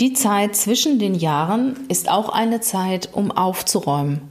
Die 0.00 0.12
Zeit 0.12 0.56
zwischen 0.56 0.98
den 0.98 1.14
Jahren 1.14 1.76
ist 1.88 2.10
auch 2.10 2.28
eine 2.28 2.60
Zeit, 2.60 3.10
um 3.12 3.30
aufzuräumen. 3.30 4.22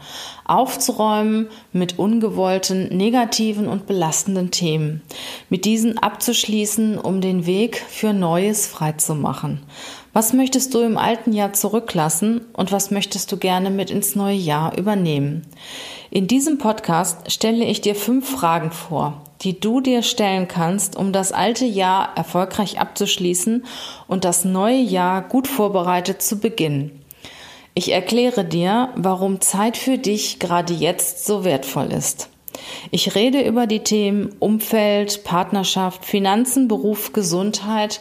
Aufzuräumen 0.43 1.47
mit 1.71 1.97
ungewollten, 1.97 2.89
negativen 2.89 3.67
und 3.69 3.87
belastenden 3.87 4.51
Themen. 4.51 5.01
Mit 5.49 5.63
diesen 5.63 5.97
abzuschließen, 5.97 6.97
um 6.97 7.21
den 7.21 7.45
Weg 7.45 7.77
für 7.77 8.11
Neues 8.11 8.67
freizumachen. 8.67 9.61
Was 10.11 10.33
möchtest 10.33 10.73
du 10.73 10.79
im 10.79 10.97
alten 10.97 11.31
Jahr 11.31 11.53
zurücklassen 11.53 12.41
und 12.51 12.73
was 12.73 12.91
möchtest 12.91 13.31
du 13.31 13.37
gerne 13.37 13.69
mit 13.69 13.89
ins 13.89 14.15
neue 14.15 14.35
Jahr 14.35 14.77
übernehmen? 14.77 15.47
In 16.11 16.27
diesem 16.27 16.57
Podcast 16.57 17.31
stelle 17.31 17.63
ich 17.63 17.79
dir 17.79 17.95
fünf 17.95 18.29
Fragen 18.29 18.71
vor, 18.71 19.21
die 19.43 19.59
du 19.59 19.81
dir 19.81 20.03
stellen 20.03 20.47
kannst, 20.47 20.95
um 20.95 21.11
das 21.11 21.31
alte 21.31 21.65
Jahr 21.65 22.15
erfolgreich 22.15 22.79
abzuschließen 22.79 23.65
und 24.07 24.25
das 24.25 24.45
neue 24.45 24.79
Jahr 24.81 25.21
gut 25.21 25.47
vorbereitet 25.47 26.21
zu 26.21 26.39
beginnen. 26.39 27.03
Ich 27.75 27.91
erkläre 27.91 28.45
dir, 28.45 28.89
warum 28.95 29.41
Zeit 29.41 29.77
für 29.77 29.97
dich 29.97 30.39
gerade 30.39 30.73
jetzt 30.73 31.25
so 31.25 31.43
wertvoll 31.43 31.91
ist. 31.91 32.29
Ich 32.91 33.15
rede 33.15 33.41
über 33.41 33.67
die 33.67 33.79
Themen 33.79 34.35
Umfeld, 34.39 35.23
Partnerschaft, 35.23 36.05
Finanzen, 36.05 36.67
Beruf, 36.67 37.13
Gesundheit 37.13 37.99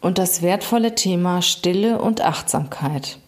und 0.00 0.18
das 0.18 0.42
wertvolle 0.42 0.94
Thema 0.94 1.40
Stille 1.40 2.00
und 2.02 2.20
Achtsamkeit. 2.20 3.18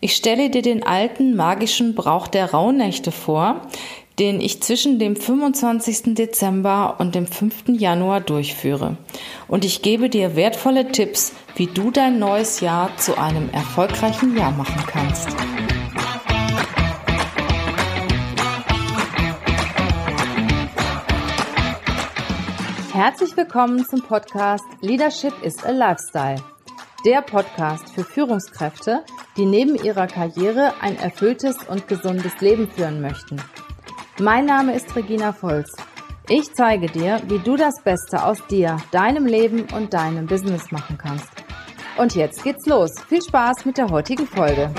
Ich 0.00 0.14
stelle 0.14 0.50
dir 0.50 0.62
den 0.62 0.84
alten 0.84 1.34
magischen 1.34 1.96
Brauch 1.96 2.28
der 2.28 2.52
Rauhnächte 2.52 3.10
vor, 3.10 3.62
den 4.18 4.40
ich 4.40 4.60
zwischen 4.62 4.98
dem 4.98 5.14
25. 5.14 6.14
Dezember 6.14 6.96
und 6.98 7.14
dem 7.14 7.26
5. 7.26 7.68
Januar 7.68 8.20
durchführe. 8.20 8.96
Und 9.46 9.64
ich 9.64 9.82
gebe 9.82 10.08
dir 10.08 10.34
wertvolle 10.34 10.90
Tipps, 10.90 11.32
wie 11.54 11.66
du 11.66 11.90
dein 11.90 12.18
neues 12.18 12.60
Jahr 12.60 12.96
zu 12.96 13.16
einem 13.16 13.48
erfolgreichen 13.50 14.36
Jahr 14.36 14.50
machen 14.50 14.82
kannst. 14.86 15.28
Herzlich 22.92 23.36
willkommen 23.36 23.86
zum 23.86 24.02
Podcast 24.02 24.64
Leadership 24.80 25.32
is 25.42 25.62
a 25.62 25.70
Lifestyle. 25.70 26.42
Der 27.04 27.22
Podcast 27.22 27.88
für 27.90 28.02
Führungskräfte, 28.02 29.04
die 29.36 29.46
neben 29.46 29.76
ihrer 29.76 30.08
Karriere 30.08 30.72
ein 30.80 30.98
erfülltes 30.98 31.58
und 31.68 31.86
gesundes 31.86 32.40
Leben 32.40 32.68
führen 32.68 33.00
möchten. 33.00 33.40
Mein 34.20 34.46
Name 34.46 34.74
ist 34.74 34.96
Regina 34.96 35.32
Volz. 35.32 35.76
Ich 36.28 36.52
zeige 36.52 36.88
dir, 36.88 37.22
wie 37.28 37.38
du 37.38 37.54
das 37.54 37.80
Beste 37.84 38.24
aus 38.24 38.44
dir, 38.48 38.76
deinem 38.90 39.26
Leben 39.26 39.68
und 39.72 39.94
deinem 39.94 40.26
Business 40.26 40.72
machen 40.72 40.98
kannst. 40.98 41.30
Und 41.96 42.16
jetzt 42.16 42.42
geht's 42.42 42.66
los. 42.66 42.90
Viel 43.08 43.22
Spaß 43.22 43.64
mit 43.64 43.78
der 43.78 43.88
heutigen 43.90 44.26
Folge. 44.26 44.74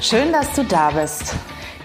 Schön, 0.00 0.32
dass 0.32 0.54
du 0.54 0.64
da 0.64 0.90
bist. 0.90 1.34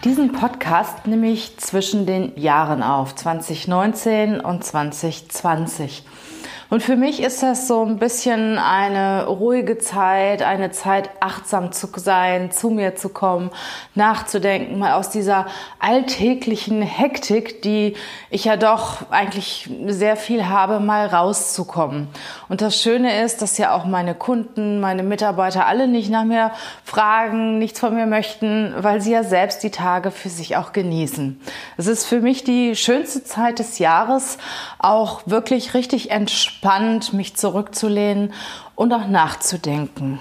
Diesen 0.07 0.31
Podcast 0.31 1.05
nehme 1.05 1.29
ich 1.29 1.57
zwischen 1.57 2.05
den 2.05 2.31
Jahren 2.39 2.81
auf, 2.81 3.13
2019 3.13 4.39
und 4.39 4.63
2020. 4.63 6.05
Und 6.69 6.83
für 6.83 6.97
mich 6.97 7.21
ist 7.21 7.43
das 7.43 7.67
so 7.67 7.85
ein 7.85 7.97
bisschen 7.97 8.57
eine 8.57 9.25
ruhige 9.25 9.77
Zeit, 9.77 10.41
eine 10.41 10.71
Zeit 10.71 11.09
achtsam 11.21 11.71
zu 11.71 11.87
sein, 11.95 12.51
zu 12.51 12.69
mir 12.69 12.95
zu 12.95 13.07
kommen, 13.07 13.51
nachzudenken, 13.95 14.77
mal 14.77 14.93
aus 14.93 15.09
dieser 15.09 15.45
alltäglichen 15.79 16.81
Hektik, 16.81 17.61
die 17.61 17.95
ich 18.29 18.43
ja 18.43 18.57
doch 18.57 19.09
eigentlich 19.11 19.69
sehr 19.87 20.17
viel 20.17 20.49
habe, 20.49 20.81
mal 20.81 21.07
rauszukommen. 21.07 22.09
Und 22.49 22.61
das 22.61 22.81
Schöne 22.81 23.23
ist, 23.23 23.41
dass 23.41 23.57
ja 23.57 23.73
auch 23.73 23.85
meine 23.85 24.13
Kunden, 24.13 24.81
meine 24.81 25.03
Mitarbeiter 25.03 25.67
alle 25.67 25.87
nicht 25.87 26.09
nach 26.09 26.25
mir 26.25 26.51
fragen, 26.83 27.59
nichts 27.59 27.79
von 27.79 27.95
mir 27.95 28.07
möchten, 28.07 28.73
weil 28.77 28.99
sie 28.99 29.13
ja 29.13 29.23
selbst 29.23 29.63
die 29.63 29.71
Tage 29.71 30.11
für 30.11 30.29
sich 30.29 30.57
auch 30.57 30.73
genießen. 30.73 31.39
Es 31.77 31.87
ist 31.87 32.05
für 32.05 32.19
mich 32.19 32.43
die 32.43 32.75
schönste 32.75 33.23
Zeit 33.23 33.59
des 33.59 33.79
Jahres, 33.79 34.37
auch 34.79 35.21
wirklich 35.25 35.73
richtig 35.73 36.11
entspannt 36.11 36.56
spannend, 36.57 37.13
mich 37.13 37.35
zurückzulehnen 37.35 38.33
und 38.75 38.91
auch 38.91 39.07
nachzudenken. 39.07 40.19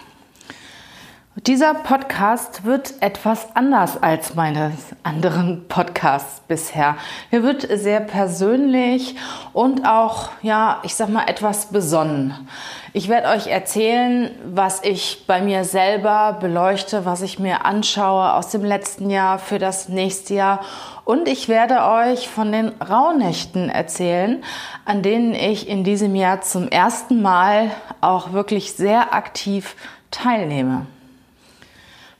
Dieser 1.44 1.74
Podcast 1.74 2.64
wird 2.64 2.94
etwas 3.00 3.48
anders 3.54 4.02
als 4.02 4.34
meine 4.34 4.72
anderen 5.02 5.69
Podcasts 5.69 6.41
bisher. 6.48 6.97
Er 7.30 7.42
wird 7.42 7.69
sehr 7.70 8.00
persönlich 8.00 9.16
und 9.52 9.86
auch, 9.86 10.30
ja, 10.41 10.80
ich 10.82 10.94
sag 10.94 11.10
mal, 11.10 11.28
etwas 11.28 11.66
besonnen. 11.66 12.48
Ich 12.94 13.10
werde 13.10 13.28
euch 13.28 13.48
erzählen, 13.48 14.30
was 14.47 14.82
ich 14.82 15.26
bei 15.26 15.42
mir 15.42 15.64
selber 15.64 16.38
beleuchte, 16.41 17.04
was 17.04 17.20
ich 17.20 17.38
mir 17.38 17.66
anschaue 17.66 18.32
aus 18.32 18.48
dem 18.48 18.64
letzten 18.64 19.10
Jahr 19.10 19.38
für 19.38 19.58
das 19.58 19.91
nächste 19.91 20.32
Jahr. 20.32 20.60
Und 21.04 21.28
ich 21.28 21.50
werde 21.50 21.84
euch 21.84 22.30
von 22.30 22.50
den 22.50 22.68
Rauhnächten 22.80 23.68
erzählen, 23.68 24.42
an 24.86 25.03
denen 25.03 25.34
ich 25.34 25.68
in 25.68 25.84
diesem 25.84 26.14
Jahr 26.14 26.41
zum 26.41 26.68
ersten 26.68 27.20
Mal 27.20 27.70
auch 28.00 28.32
wirklich 28.32 28.72
sehr 28.72 29.12
aktiv 29.12 29.76
teilnehme. 30.10 30.86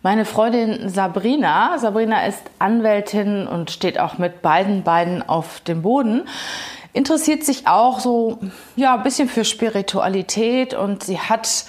Meine 0.07 0.25
Freundin 0.25 0.89
Sabrina, 0.89 1.81
Sabrina 1.81 2.27
ist 2.27 2.39
Anwältin 2.61 3.49
und 3.49 3.73
steht 3.73 3.99
auch 3.99 4.19
mit 4.19 4.41
beiden 4.41 4.85
Beinen 4.85 5.29
auf 5.29 5.59
dem 5.59 5.83
Boden, 5.83 6.29
interessiert 6.93 7.43
sich 7.43 7.67
auch 7.67 7.99
so, 7.99 8.39
ja, 8.77 8.95
ein 8.95 9.03
bisschen 9.03 9.29
für 9.29 9.45
Spiritualität 9.45 10.75
und 10.75 11.03
sie 11.03 11.19
hat 11.19 11.65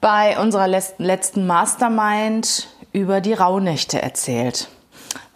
bei 0.00 0.40
unserer 0.40 0.66
letzten 0.66 1.46
Mastermind 1.46 2.66
über 2.90 3.20
die 3.20 3.34
Rauhnächte 3.34 4.02
erzählt. 4.02 4.66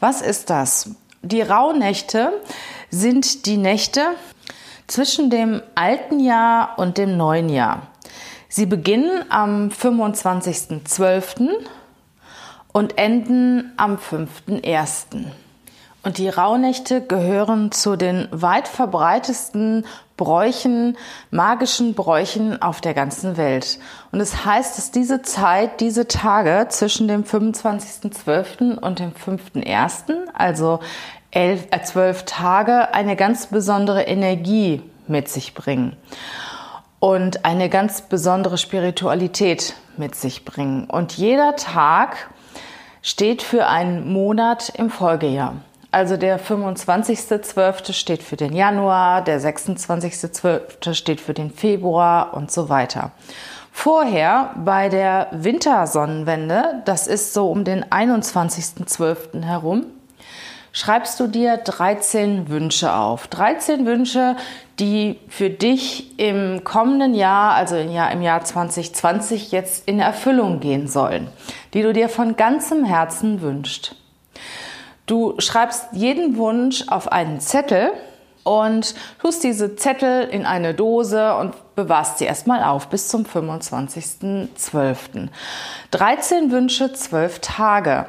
Was 0.00 0.20
ist 0.20 0.50
das? 0.50 0.96
Die 1.22 1.42
Rauhnächte 1.42 2.32
sind 2.90 3.46
die 3.46 3.56
Nächte 3.56 4.00
zwischen 4.88 5.30
dem 5.30 5.62
alten 5.76 6.18
Jahr 6.18 6.76
und 6.76 6.98
dem 6.98 7.16
neuen 7.16 7.48
Jahr. 7.50 7.82
Sie 8.48 8.66
beginnen 8.66 9.24
am 9.28 9.68
25.12 9.68 11.50
und 12.72 12.98
enden 12.98 13.72
am 13.76 13.96
5.1. 13.96 15.26
Und 16.04 16.18
die 16.18 16.28
Rauhnächte 16.28 17.00
gehören 17.00 17.70
zu 17.70 17.94
den 17.94 18.26
weit 18.32 18.66
verbreitesten 18.66 19.86
Bräuchen, 20.16 20.96
magischen 21.30 21.94
Bräuchen 21.94 22.60
auf 22.60 22.80
der 22.80 22.92
ganzen 22.92 23.36
Welt. 23.36 23.78
Und 24.10 24.20
es 24.20 24.44
heißt, 24.44 24.76
dass 24.76 24.90
diese 24.90 25.22
Zeit, 25.22 25.80
diese 25.80 26.08
Tage 26.08 26.66
zwischen 26.70 27.06
dem 27.06 27.22
25.12. 27.22 28.78
und 28.78 28.98
dem 28.98 29.12
5.1., 29.12 30.12
also 30.34 30.80
elf, 31.30 31.66
äh, 31.70 31.82
zwölf 31.82 32.24
Tage, 32.24 32.92
eine 32.94 33.14
ganz 33.14 33.46
besondere 33.46 34.02
Energie 34.02 34.82
mit 35.06 35.28
sich 35.28 35.54
bringen 35.54 35.96
und 36.98 37.44
eine 37.44 37.68
ganz 37.68 38.02
besondere 38.02 38.58
Spiritualität 38.58 39.74
mit 39.96 40.14
sich 40.14 40.44
bringen. 40.44 40.84
Und 40.84 41.16
jeder 41.16 41.56
Tag 41.56 42.28
steht 43.02 43.42
für 43.42 43.66
einen 43.66 44.10
Monat 44.12 44.70
im 44.70 44.88
Folgejahr. 44.88 45.56
Also 45.90 46.16
der 46.16 46.40
25.12. 46.40 47.92
steht 47.92 48.22
für 48.22 48.36
den 48.36 48.54
Januar, 48.54 49.22
der 49.22 49.40
26.12. 49.40 50.94
steht 50.94 51.20
für 51.20 51.34
den 51.34 51.50
Februar 51.50 52.32
und 52.32 52.50
so 52.50 52.70
weiter. 52.70 53.10
Vorher 53.70 54.54
bei 54.56 54.88
der 54.88 55.28
Wintersonnenwende, 55.32 56.82
das 56.86 57.06
ist 57.06 57.34
so 57.34 57.50
um 57.50 57.64
den 57.64 57.84
21.12. 57.84 59.42
herum, 59.42 59.86
schreibst 60.72 61.20
du 61.20 61.26
dir 61.26 61.58
13 61.58 62.48
Wünsche 62.48 62.94
auf. 62.94 63.26
13 63.26 63.84
Wünsche, 63.84 64.36
die 64.78 65.18
für 65.28 65.50
dich 65.50 66.18
im 66.18 66.64
kommenden 66.64 67.14
Jahr, 67.14 67.54
also 67.54 67.76
im 67.76 67.92
Jahr, 67.92 68.10
im 68.12 68.22
Jahr 68.22 68.44
2020 68.44 69.52
jetzt 69.52 69.86
in 69.88 70.00
Erfüllung 70.00 70.60
gehen 70.60 70.88
sollen, 70.88 71.28
die 71.74 71.82
du 71.82 71.92
dir 71.92 72.08
von 72.08 72.36
ganzem 72.36 72.84
Herzen 72.84 73.42
wünschst. 73.42 73.96
Du 75.06 75.34
schreibst 75.38 75.86
jeden 75.92 76.36
Wunsch 76.36 76.84
auf 76.88 77.10
einen 77.10 77.40
Zettel 77.40 77.92
und 78.44 78.94
tust 79.20 79.44
diese 79.44 79.76
Zettel 79.76 80.28
in 80.28 80.46
eine 80.46 80.74
Dose 80.74 81.36
und 81.36 81.54
bewahrst 81.74 82.18
sie 82.18 82.24
erstmal 82.24 82.62
auf 82.62 82.88
bis 82.88 83.08
zum 83.08 83.24
25.12. 83.24 85.28
13 85.90 86.50
Wünsche, 86.50 86.92
12 86.92 87.38
Tage. 87.40 88.06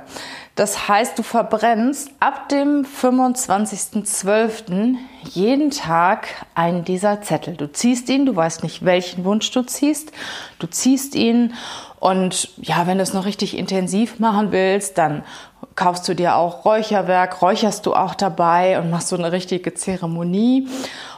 Das 0.55 0.87
heißt, 0.87 1.17
du 1.17 1.23
verbrennst 1.23 2.11
ab 2.19 2.47
dem 2.49 2.85
25.12. 2.85 4.97
jeden 5.23 5.71
Tag 5.71 6.27
einen 6.53 6.85
dieser 6.85 7.23
Zettel. 7.23 7.55
Du 7.55 7.71
ziehst 7.71 8.07
ihn, 8.09 8.27
du 8.27 8.35
weißt 8.35 8.61
nicht, 8.61 8.85
welchen 8.85 9.25
Wunsch 9.25 9.49
du 9.51 9.63
ziehst. 9.63 10.11
Du 10.59 10.67
ziehst 10.67 11.15
ihn 11.15 11.55
und 12.03 12.49
ja, 12.57 12.85
wenn 12.85 12.97
du 12.97 13.03
es 13.03 13.13
noch 13.13 13.25
richtig 13.25 13.57
intensiv 13.57 14.19
machen 14.19 14.51
willst, 14.51 14.97
dann 14.97 15.23
kaufst 15.75 16.05
du 16.05 16.13
dir 16.13 16.35
auch 16.35 16.65
Räucherwerk, 16.65 17.41
räucherst 17.41 17.85
du 17.85 17.93
auch 17.95 18.13
dabei 18.13 18.77
und 18.77 18.89
machst 18.89 19.07
so 19.07 19.15
eine 19.15 19.31
richtige 19.31 19.73
Zeremonie 19.73 20.67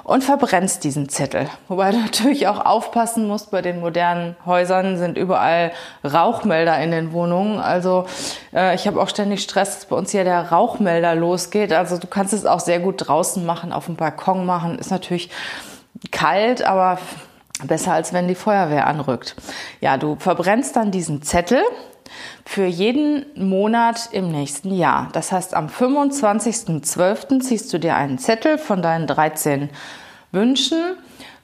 und 0.03 0.23
verbrennst 0.23 0.83
diesen 0.83 1.09
Zettel. 1.09 1.49
Wobei 1.69 1.89
du 1.89 1.97
natürlich 2.01 2.47
auch 2.47 2.63
aufpassen 2.63 3.27
musst, 3.27 3.49
bei 3.49 3.63
den 3.63 3.79
modernen 3.79 4.35
Häusern 4.45 4.99
sind 4.99 5.17
überall 5.17 5.71
Rauchmelder 6.03 6.79
in 6.79 6.91
den 6.91 7.13
Wohnungen. 7.13 7.59
Also 7.59 8.05
äh, 8.53 8.75
ich 8.75 8.85
habe 8.85 9.01
auch 9.01 9.09
ständig 9.09 9.41
Stress, 9.41 9.79
dass 9.79 9.85
bei 9.87 9.95
uns 9.95 10.11
hier 10.11 10.23
der 10.23 10.51
Rauchmelder 10.51 11.15
losgeht. 11.15 11.73
Also 11.73 11.97
du 11.97 12.05
kannst 12.05 12.31
es 12.31 12.45
auch 12.45 12.59
sehr 12.59 12.79
gut 12.79 13.07
draußen 13.07 13.43
machen, 13.43 13.73
auf 13.73 13.85
dem 13.85 13.95
Balkon 13.95 14.45
machen. 14.45 14.77
Ist 14.77 14.91
natürlich 14.91 15.31
kalt, 16.11 16.61
aber 16.63 16.99
besser 17.65 17.93
als 17.93 18.13
wenn 18.13 18.27
die 18.27 18.35
Feuerwehr 18.35 18.87
anrückt. 18.87 19.35
Ja, 19.81 19.97
du 19.97 20.15
verbrennst 20.15 20.75
dann 20.75 20.91
diesen 20.91 21.21
Zettel 21.21 21.61
für 22.45 22.65
jeden 22.65 23.25
Monat 23.35 24.09
im 24.11 24.31
nächsten 24.31 24.73
Jahr. 24.73 25.09
Das 25.13 25.31
heißt, 25.31 25.53
am 25.53 25.67
25.12. 25.67 27.41
ziehst 27.41 27.73
du 27.73 27.79
dir 27.79 27.95
einen 27.95 28.17
Zettel 28.17 28.57
von 28.57 28.81
deinen 28.81 29.07
13 29.07 29.69
Wünschen, 30.31 30.97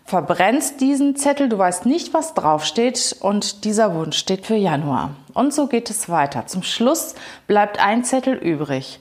verbrennst 0.06 0.82
diesen 0.82 1.16
Zettel, 1.16 1.50
du 1.50 1.58
weißt 1.58 1.86
nicht, 1.86 2.14
was 2.14 2.34
draufsteht 2.34 3.16
und 3.22 3.64
dieser 3.64 3.96
Wunsch 3.96 4.18
steht 4.18 4.46
für 4.46 4.56
Januar. 4.56 5.12
Und 5.34 5.54
so 5.54 5.68
geht 5.68 5.90
es 5.90 6.10
weiter. 6.10 6.48
Zum 6.48 6.64
Schluss 6.64 7.16
bleibt 7.48 7.80
ein 7.80 8.04
Zettel 8.04 8.36
übrig. 8.36 9.00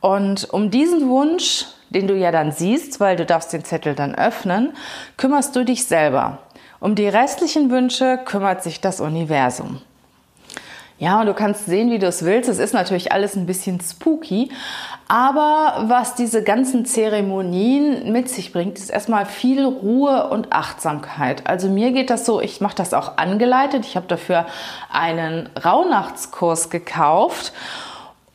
Und 0.00 0.48
um 0.52 0.70
diesen 0.70 1.08
Wunsch, 1.08 1.66
den 1.90 2.06
du 2.06 2.14
ja 2.14 2.32
dann 2.32 2.52
siehst, 2.52 3.00
weil 3.00 3.16
du 3.16 3.26
darfst 3.26 3.52
den 3.52 3.64
Zettel 3.64 3.94
dann 3.94 4.14
öffnen, 4.14 4.72
kümmerst 5.16 5.54
du 5.54 5.64
dich 5.64 5.84
selber. 5.86 6.38
Um 6.80 6.94
die 6.94 7.08
restlichen 7.08 7.70
Wünsche 7.70 8.18
kümmert 8.24 8.62
sich 8.62 8.80
das 8.80 9.00
Universum. 9.00 9.80
Ja, 10.98 11.20
und 11.20 11.26
du 11.26 11.34
kannst 11.34 11.66
sehen, 11.66 11.90
wie 11.90 11.98
du 11.98 12.06
es 12.06 12.24
willst. 12.24 12.48
Es 12.48 12.58
ist 12.58 12.72
natürlich 12.72 13.12
alles 13.12 13.36
ein 13.36 13.44
bisschen 13.44 13.80
spooky. 13.80 14.50
Aber 15.08 15.84
was 15.88 16.14
diese 16.14 16.42
ganzen 16.42 16.86
Zeremonien 16.86 18.10
mit 18.12 18.30
sich 18.30 18.50
bringt, 18.50 18.78
ist 18.78 18.88
erstmal 18.88 19.26
viel 19.26 19.64
Ruhe 19.64 20.30
und 20.30 20.52
Achtsamkeit. 20.52 21.46
Also 21.46 21.68
mir 21.68 21.92
geht 21.92 22.08
das 22.08 22.24
so, 22.24 22.40
ich 22.40 22.62
mache 22.62 22.76
das 22.76 22.94
auch 22.94 23.18
angeleitet. 23.18 23.84
Ich 23.84 23.96
habe 23.96 24.06
dafür 24.06 24.46
einen 24.90 25.50
Rauhnachtskurs 25.62 26.70
gekauft 26.70 27.52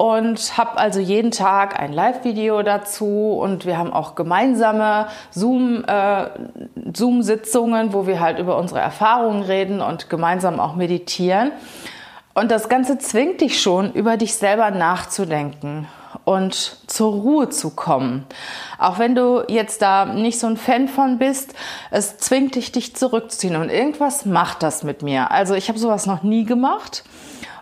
und 0.01 0.57
habe 0.57 0.79
also 0.79 0.99
jeden 0.99 1.29
Tag 1.29 1.79
ein 1.79 1.93
Live-Video 1.93 2.63
dazu 2.63 3.37
und 3.39 3.67
wir 3.67 3.77
haben 3.77 3.93
auch 3.93 4.15
gemeinsame 4.15 5.05
Zoom, 5.29 5.85
äh, 5.85 6.25
Zoom-Sitzungen, 6.91 7.93
wo 7.93 8.07
wir 8.07 8.19
halt 8.19 8.39
über 8.39 8.57
unsere 8.57 8.79
Erfahrungen 8.79 9.43
reden 9.43 9.79
und 9.79 10.09
gemeinsam 10.09 10.59
auch 10.59 10.75
meditieren. 10.75 11.51
Und 12.33 12.49
das 12.49 12.67
Ganze 12.67 12.97
zwingt 12.97 13.41
dich 13.41 13.61
schon, 13.61 13.93
über 13.93 14.17
dich 14.17 14.33
selber 14.33 14.71
nachzudenken 14.71 15.87
und 16.25 16.77
zur 16.87 17.11
Ruhe 17.11 17.49
zu 17.49 17.69
kommen. 17.69 18.25
Auch 18.79 18.97
wenn 18.97 19.13
du 19.13 19.43
jetzt 19.49 19.83
da 19.83 20.05
nicht 20.05 20.39
so 20.39 20.47
ein 20.47 20.57
Fan 20.57 20.87
von 20.87 21.19
bist, 21.19 21.53
es 21.91 22.17
zwingt 22.17 22.55
dich, 22.55 22.71
dich 22.71 22.95
zurückzuziehen. 22.95 23.55
Und 23.55 23.69
irgendwas 23.69 24.25
macht 24.25 24.63
das 24.63 24.81
mit 24.81 25.03
mir. 25.03 25.29
Also 25.29 25.53
ich 25.53 25.69
habe 25.69 25.77
sowas 25.77 26.07
noch 26.07 26.23
nie 26.23 26.43
gemacht 26.43 27.03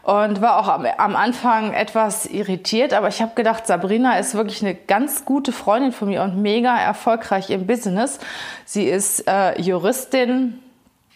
und 0.04 0.42
war 0.42 0.60
auch 0.60 0.68
am, 0.68 1.16
Anfang 1.16 1.74
etwas 1.74 2.26
irritiert, 2.26 2.94
aber 2.94 3.10
ich 3.10 3.22
habe 3.22 3.34
gedacht, 3.36 3.68
Sabrina 3.68 4.18
ist 4.18 4.34
wirklich 4.34 4.62
eine 4.62 4.76
ganz 4.76 5.26
gute 5.26 5.52
Freundin 5.52 5.92
von 5.92 6.08
mir 6.08 6.24
und 6.24 6.42
mega 6.42 6.78
erfolgreich 6.78 7.50
im 7.50 7.68
Business. 7.68 8.20
Sie 8.66 8.86
ist 8.86 9.28
äh, 9.28 9.60
Juristin, 9.62 10.60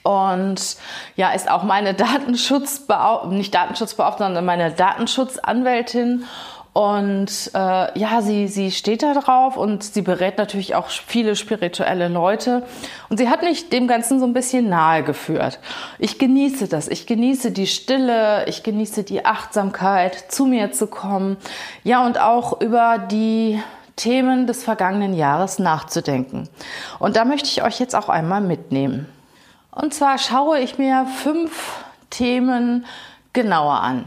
und 0.03 0.75
ja, 1.15 1.31
ist 1.31 1.50
auch 1.50 1.63
meine 1.63 1.94
Datenschutzbeauftragte, 1.94 3.35
nicht 3.35 3.56
Datenschutzbeauftragte, 3.56 4.24
sondern 4.25 4.45
meine 4.45 4.71
Datenschutzanwältin. 4.71 6.25
Und 6.74 7.52
äh, 7.54 8.00
ja, 8.00 8.22
sie, 8.24 8.48
sie 8.48 8.72
steht 8.72 9.04
da 9.04 9.14
drauf 9.14 9.58
und 9.58 9.84
sie 9.84 10.02
berät 10.02 10.40
natürlich 10.40 10.74
auch 10.74 10.90
viele 10.90 11.36
spirituelle 11.36 12.08
Leute. 12.08 12.64
Und 13.10 13.18
sie 13.18 13.30
hat 13.30 13.44
mich 13.44 13.70
dem 13.70 13.88
Ganzen 13.88 14.20
so 14.20 14.25
ein 14.25 14.34
bisschen 14.34 14.70
nahe 14.70 15.04
geführt. 15.04 15.60
Ich 16.00 16.18
genieße 16.18 16.68
das. 16.68 16.88
Ich 16.88 17.06
genieße 17.06 17.52
die 17.52 17.68
Stille. 17.68 18.48
Ich 18.48 18.64
genieße 18.64 19.04
die 19.04 19.24
Achtsamkeit, 19.24 20.31
zu 20.31 20.48
mir 20.48 20.72
zu 20.72 20.88
kommen. 20.88 21.38
Ja, 21.84 22.04
und 22.04 22.20
auch 22.20 22.60
über 22.60 22.98
die 22.98 23.62
Themen 23.96 24.48
des 24.48 24.64
vergangenen 24.64 25.14
Jahres 25.14 25.60
nachzudenken. 25.60 26.50
Und 26.98 27.16
da 27.16 27.24
möchte 27.24 27.50
ich 27.50 27.64
euch 27.64 27.80
jetzt 27.80 27.96
auch 27.96 28.10
einmal 28.10 28.42
mitnehmen. 28.42 29.08
Und 29.69 29.94
zwar 29.94 30.18
schaue 30.18 30.60
ich 30.60 30.80
mir 30.80 31.06
fünf 31.22 31.84
Themen 32.10 32.88
genauer 33.34 33.81
an. 33.81 34.06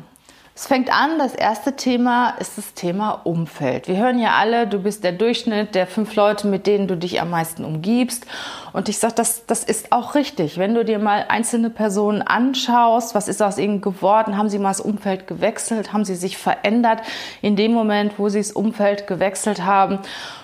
Es 0.59 0.67
fängt 0.67 0.91
an, 0.91 1.19
das 1.19 1.35
erste 1.35 1.77
Thema 1.77 2.31
ist 2.41 2.57
das 2.57 2.73
Thema 2.73 3.21
Umfeld. 3.25 3.89
Wir 3.89 3.99
hören 3.99 4.19
ja 4.19 4.37
alle, 4.37 4.67
du 4.67 4.79
bist 4.79 5.05
der 5.05 5.13
Durchschnitt 5.13 5.75
der 5.75 5.87
fünf 5.87 6.15
Leute, 6.15 6.47
mit 6.47 6.67
denen 6.67 6.89
du 6.89 6.97
dich 6.97 7.21
am 7.21 7.29
meisten 7.29 7.63
umgibst. 7.63 8.25
Und 8.73 8.89
ich 8.89 8.97
sage, 8.97 9.13
das, 9.17 9.45
das 9.45 9.65
ist 9.65 9.93
auch 9.93 10.15
richtig. 10.15 10.57
Wenn 10.57 10.75
du 10.75 10.83
dir 10.83 10.99
mal 10.99 11.27
einzelne 11.29 11.69
Personen 11.69 12.23
anschaust, 12.23 13.15
was 13.15 13.29
ist 13.29 13.43
aus 13.43 13.59
ihnen 13.59 13.83
geworden? 13.83 14.39
Haben 14.39 14.49
sie 14.49 14.59
mal 14.59 14.71
das 14.71 14.81
Umfeld 14.81 15.27
gewechselt? 15.27 15.93
Haben 15.93 16.07
sie 16.07 16.15
sich 16.15 16.39
verändert 16.39 17.03
in 17.43 17.55
dem 17.55 17.75
Moment, 17.75 18.19
wo 18.19 18.31
sie 18.31 18.39
das 18.41 18.53
Umfeld 18.53 19.07
gewechselt 19.07 19.63
haben? 19.63 19.99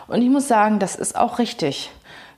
Und 0.08 0.20
ich 0.20 0.28
muss 0.28 0.46
sagen, 0.46 0.78
das 0.78 0.94
ist 0.94 1.16
auch 1.16 1.38
richtig. 1.38 1.90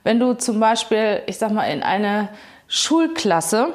Wenn 0.05 0.21
du 0.21 0.31
zum 0.31 0.61
Beispiel, 0.61 1.23
ich 1.25 1.37
sag 1.39 1.51
mal, 1.51 1.65
in 1.65 1.83
eine 1.83 2.29
Schulklasse, 2.69 3.73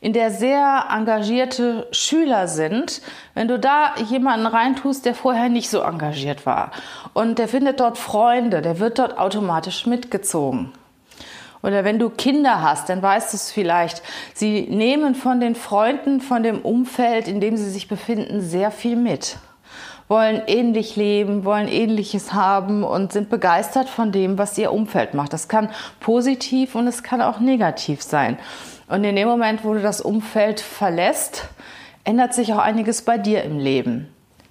in 0.00 0.12
der 0.12 0.30
sehr 0.30 0.86
engagierte 0.90 1.86
Schüler 1.92 2.48
sind, 2.48 3.02
wenn 3.34 3.48
du 3.48 3.58
da 3.58 3.94
jemanden 4.08 4.46
reintust, 4.46 5.04
der 5.04 5.14
vorher 5.14 5.48
nicht 5.48 5.68
so 5.68 5.80
engagiert 5.80 6.46
war 6.46 6.70
und 7.12 7.38
der 7.38 7.48
findet 7.48 7.80
dort 7.80 7.98
Freunde, 7.98 8.62
der 8.62 8.78
wird 8.78 8.98
dort 8.98 9.18
automatisch 9.18 9.86
mitgezogen. 9.86 10.72
Oder 11.62 11.84
wenn 11.84 11.98
du 11.98 12.08
Kinder 12.08 12.62
hast, 12.62 12.88
dann 12.88 13.02
weißt 13.02 13.34
du 13.34 13.36
es 13.36 13.50
vielleicht. 13.50 14.02
Sie 14.32 14.62
nehmen 14.62 15.14
von 15.14 15.40
den 15.40 15.54
Freunden, 15.54 16.22
von 16.22 16.42
dem 16.42 16.60
Umfeld, 16.60 17.28
in 17.28 17.40
dem 17.40 17.58
sie 17.58 17.68
sich 17.68 17.86
befinden, 17.86 18.40
sehr 18.40 18.70
viel 18.70 18.96
mit 18.96 19.36
wollen 20.10 20.42
ähnlich 20.48 20.96
leben, 20.96 21.44
wollen 21.44 21.68
ähnliches 21.68 22.32
haben 22.32 22.82
und 22.82 23.12
sind 23.12 23.30
begeistert 23.30 23.88
von 23.88 24.10
dem, 24.10 24.38
was 24.38 24.58
ihr 24.58 24.72
Umfeld 24.72 25.14
macht. 25.14 25.32
Das 25.32 25.46
kann 25.46 25.70
positiv 26.00 26.74
und 26.74 26.88
es 26.88 27.04
kann 27.04 27.22
auch 27.22 27.38
negativ 27.38 28.02
sein. 28.02 28.36
Und 28.88 29.04
in 29.04 29.14
dem 29.14 29.28
Moment, 29.28 29.64
wo 29.64 29.72
du 29.72 29.80
das 29.80 30.00
Umfeld 30.00 30.58
verlässt, 30.58 31.46
ändert 32.02 32.34
sich 32.34 32.52
auch 32.52 32.58
einiges 32.58 33.02
bei 33.02 33.18
dir 33.18 33.44
im 33.44 33.60
Leben. 33.60 34.08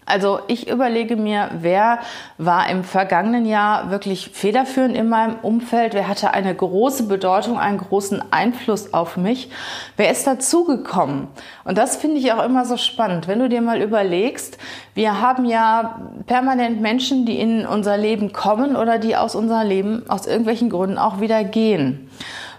Also 0.09 0.39
ich 0.47 0.67
überlege 0.67 1.15
mir, 1.15 1.49
wer 1.59 1.99
war 2.39 2.67
im 2.69 2.83
vergangenen 2.83 3.45
Jahr 3.45 3.91
wirklich 3.91 4.31
federführend 4.33 4.97
in 4.97 5.07
meinem 5.07 5.35
Umfeld, 5.41 5.93
wer 5.93 6.07
hatte 6.07 6.33
eine 6.33 6.53
große 6.53 7.03
Bedeutung, 7.03 7.59
einen 7.59 7.77
großen 7.77 8.21
Einfluss 8.31 8.93
auf 8.93 9.17
mich, 9.17 9.51
wer 9.97 10.09
ist 10.09 10.25
dazugekommen. 10.25 11.27
Und 11.63 11.77
das 11.77 11.95
finde 11.95 12.17
ich 12.17 12.33
auch 12.33 12.43
immer 12.43 12.65
so 12.65 12.75
spannend, 12.75 13.27
wenn 13.27 13.39
du 13.39 13.49
dir 13.49 13.61
mal 13.61 13.81
überlegst, 13.81 14.57
wir 14.95 15.21
haben 15.21 15.45
ja 15.45 16.01
permanent 16.25 16.81
Menschen, 16.81 17.27
die 17.27 17.39
in 17.39 17.67
unser 17.67 17.95
Leben 17.95 18.33
kommen 18.33 18.75
oder 18.75 18.97
die 18.97 19.15
aus 19.15 19.35
unser 19.35 19.63
Leben 19.63 20.09
aus 20.09 20.25
irgendwelchen 20.25 20.69
Gründen 20.69 20.97
auch 20.97 21.21
wieder 21.21 21.43
gehen. 21.43 22.09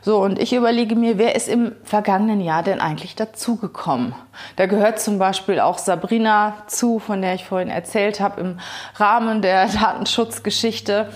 So, 0.02 0.23
und 0.23 0.38
ich 0.38 0.54
überlege 0.54 0.97
mir, 0.97 1.19
wer 1.19 1.35
ist 1.35 1.47
im 1.47 1.73
vergangenen 1.85 2.40
Jahr 2.40 2.62
denn 2.62 2.80
eigentlich 2.80 3.16
dazugekommen? 3.16 4.14
Da 4.57 4.66
gehört 4.66 4.99
zum 4.99 5.19
Beispiel 5.19 5.61
auch 5.61 5.76
Sabrina 5.76 6.54
zu, 6.69 6.99
von 6.99 7.21
der 7.21 7.35
ich 7.35 7.45
vorhin 7.45 7.69
erzählt 7.69 8.19
habe, 8.21 8.40
im 8.40 8.61
Rahmen 8.97 9.42
der 9.42 9.66
Datenschutzgeschichte. 9.80 11.11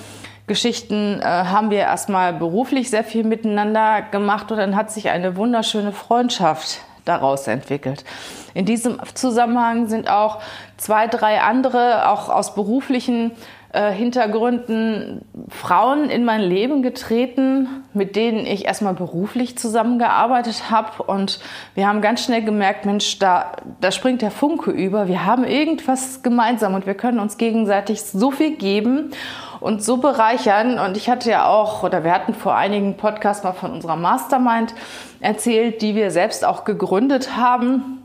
Geschichten 0.47 1.21
äh, 1.21 1.25
haben 1.25 1.71
wir 1.71 1.79
erstmal 1.79 2.35
beruflich 2.35 2.91
sehr 2.91 3.05
viel 3.05 3.25
miteinander 3.25 4.03
gemacht 4.03 4.53
und 4.53 4.59
dann 4.59 4.77
hat 4.77 4.91
sich 4.91 5.09
eine 5.09 5.37
wunderschöne 5.37 5.93
Freundschaft 5.93 6.81
daraus 7.07 7.47
entwickelt. 7.47 8.05
In 8.53 8.67
diesem 8.67 9.01
Zusammenhang 9.15 9.89
sind 9.89 10.11
auch 10.11 10.41
zwei, 10.77 11.07
drei 11.07 11.41
andere, 11.41 12.11
auch 12.11 12.29
aus 12.29 12.55
beruflichen 12.55 13.33
äh, 13.75 13.93
Hintergründen 13.93 15.23
Frauen 15.49 16.09
in 16.09 16.25
mein 16.25 16.41
Leben 16.41 16.83
getreten, 16.83 17.67
mit 17.93 18.15
denen 18.15 18.47
ich 18.47 18.67
erstmal 18.67 18.95
beruflich 18.95 19.59
zusammengearbeitet 19.59 20.71
habe. 20.71 21.03
Und 21.03 21.41
wir 21.75 21.89
haben 21.89 22.01
ganz 22.01 22.23
schnell 22.23 22.45
gemerkt, 22.45 22.87
Mensch, 22.87 23.19
da, 23.19 23.57
da 23.81 23.91
springt 23.91 24.23
der 24.23 24.31
Funke 24.31 24.71
über. 24.71 25.09
Wir 25.09 25.27
haben 25.27 25.43
irgendwas 25.43 26.23
gemeinsam 26.23 26.75
und 26.75 26.87
wir 26.87 26.95
können 26.95 27.19
uns 27.19 27.37
gegenseitig 27.37 28.03
so 28.03 28.31
viel 28.31 28.57
geben 28.57 29.11
und 29.59 29.83
so 29.83 29.97
bereichern. 29.97 30.79
Und 30.79 30.97
ich 30.97 31.11
hatte 31.11 31.31
ja 31.31 31.49
auch, 31.49 31.83
oder 31.83 32.05
wir 32.05 32.13
hatten 32.13 32.33
vor 32.33 32.55
einigen 32.55 32.97
Podcasts 32.97 33.43
mal 33.43 33.55
von 33.55 33.73
unserer 33.73 33.97
Mastermind 33.97 34.73
erzählt, 35.19 35.83
die 35.83 35.97
wir 35.97 36.13
selbst 36.13 36.45
auch 36.45 36.65
gegründet 36.65 37.37
haben 37.37 38.04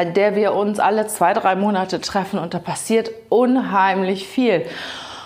in 0.00 0.14
der 0.14 0.34
wir 0.36 0.54
uns 0.54 0.78
alle 0.78 1.06
zwei, 1.06 1.32
drei 1.32 1.54
Monate 1.54 2.00
treffen 2.00 2.38
und 2.38 2.54
da 2.54 2.58
passiert 2.58 3.10
unheimlich 3.28 4.26
viel. 4.28 4.64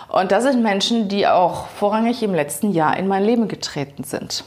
Und 0.09 0.33
das 0.33 0.45
sind 0.45 0.63
Menschen, 0.63 1.09
die 1.09 1.27
auch 1.27 1.67
vorrangig 1.69 2.23
im 2.23 2.35
letzten 2.35 2.71
Jahr 2.73 2.97
in 2.97 3.09
mein 3.09 3.25
Leben 3.25 3.49
getreten 3.49 4.05
sind. 4.05 4.45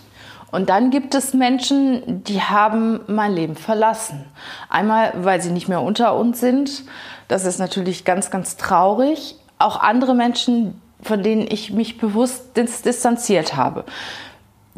Und 0.49 0.69
dann 0.69 0.91
gibt 0.91 1.13
es 1.13 1.33
Menschen, 1.33 2.23
die 2.23 2.41
haben 2.41 3.01
mein 3.07 3.33
Leben 3.33 3.55
verlassen. 3.55 4.25
Einmal, 4.69 5.11
weil 5.17 5.41
sie 5.41 5.51
nicht 5.51 5.67
mehr 5.67 5.81
unter 5.81 6.15
uns 6.15 6.39
sind. 6.39 6.83
Das 7.27 7.45
ist 7.45 7.59
natürlich 7.59 8.05
ganz, 8.05 8.31
ganz 8.31 8.55
traurig. 8.55 9.35
Auch 9.59 9.81
andere 9.81 10.15
Menschen, 10.15 10.81
von 11.01 11.21
denen 11.21 11.47
ich 11.49 11.71
mich 11.71 11.97
bewusst 11.97 12.55
distanziert 12.55 13.55
habe 13.57 13.83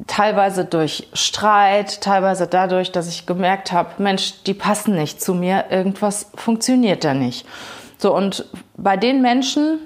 teilweise 0.08 0.66
durch 0.66 1.08
Streit, 1.14 2.02
teilweise 2.02 2.48
dadurch, 2.48 2.92
dass 2.92 3.08
ich 3.08 3.26
gemerkt 3.26 3.72
habe, 3.72 4.02
Mensch, 4.02 4.44
die 4.46 4.54
passen 4.54 4.96
nicht 4.96 5.22
zu 5.22 5.34
mir, 5.34 5.66
irgendwas 5.70 6.32
funktioniert 6.36 7.04
da 7.04 7.14
nicht. 7.14 7.46
So, 7.98 8.16
und 8.16 8.46
bei 8.78 8.98
den 8.98 9.22
Menschen, 9.22 9.80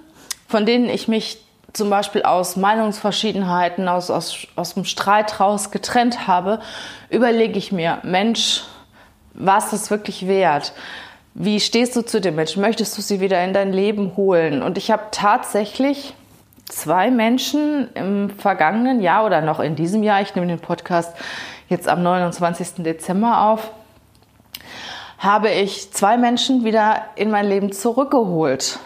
von 0.47 0.65
denen 0.65 0.89
ich 0.89 1.07
mich 1.07 1.39
zum 1.73 1.89
Beispiel 1.89 2.21
aus 2.21 2.55
Meinungsverschiedenheiten, 2.55 3.87
aus, 3.87 4.11
aus, 4.11 4.47
aus 4.55 4.75
dem 4.75 4.85
Streit 4.85 5.39
raus 5.39 5.71
getrennt 5.71 6.27
habe, 6.27 6.59
überlege 7.09 7.57
ich 7.57 7.71
mir, 7.71 7.99
Mensch, 8.03 8.61
was 9.33 9.65
ist 9.65 9.73
das 9.73 9.91
wirklich 9.91 10.27
wert? 10.27 10.73
Wie 11.33 11.59
stehst 11.59 11.95
du 11.95 12.05
zu 12.05 12.21
dem 12.21 12.35
Menschen? 12.35 12.61
Möchtest 12.61 12.95
du 12.95 13.01
sie 13.01 13.19
wieder 13.19 13.43
in 13.43 13.53
dein 13.53 13.73
Leben 13.73 14.15
holen? 14.15 14.61
Und 14.61 14.77
ich 14.77 14.91
habe 14.91 15.05
tatsächlich 15.09 16.13
zwei 16.69 17.11
Menschen 17.11 17.89
im 17.93 18.29
vergangenen 18.29 19.01
Jahr 19.01 19.25
oder 19.25 19.41
noch 19.41 19.59
in 19.59 19.75
diesem 19.75 20.03
Jahr, 20.03 20.21
ich 20.21 20.35
nehme 20.35 20.47
den 20.47 20.59
Podcast 20.59 21.15
jetzt 21.69 21.87
am 21.87 22.03
29. 22.03 22.83
Dezember 22.83 23.41
auf, 23.41 23.71
habe 25.17 25.49
ich 25.49 25.91
zwei 25.93 26.17
Menschen 26.17 26.65
wieder 26.65 27.01
in 27.15 27.31
mein 27.31 27.47
Leben 27.47 27.71
zurückgeholt, 27.71 28.79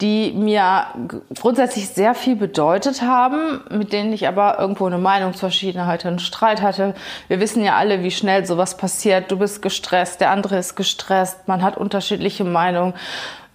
die 0.00 0.32
mir 0.32 0.86
grundsätzlich 1.34 1.88
sehr 1.88 2.14
viel 2.14 2.36
bedeutet 2.36 3.00
haben, 3.02 3.62
mit 3.70 3.92
denen 3.92 4.12
ich 4.12 4.26
aber 4.26 4.58
irgendwo 4.58 4.86
eine 4.86 4.98
Meinungsverschiedenheit, 4.98 6.04
einen 6.04 6.18
Streit 6.18 6.62
hatte. 6.62 6.94
Wir 7.28 7.40
wissen 7.40 7.62
ja 7.62 7.76
alle, 7.76 8.02
wie 8.02 8.10
schnell 8.10 8.44
sowas 8.44 8.76
passiert. 8.76 9.30
Du 9.30 9.38
bist 9.38 9.62
gestresst, 9.62 10.20
der 10.20 10.32
andere 10.32 10.58
ist 10.58 10.74
gestresst, 10.74 11.46
man 11.46 11.62
hat 11.62 11.76
unterschiedliche 11.76 12.44
Meinungen. 12.44 12.94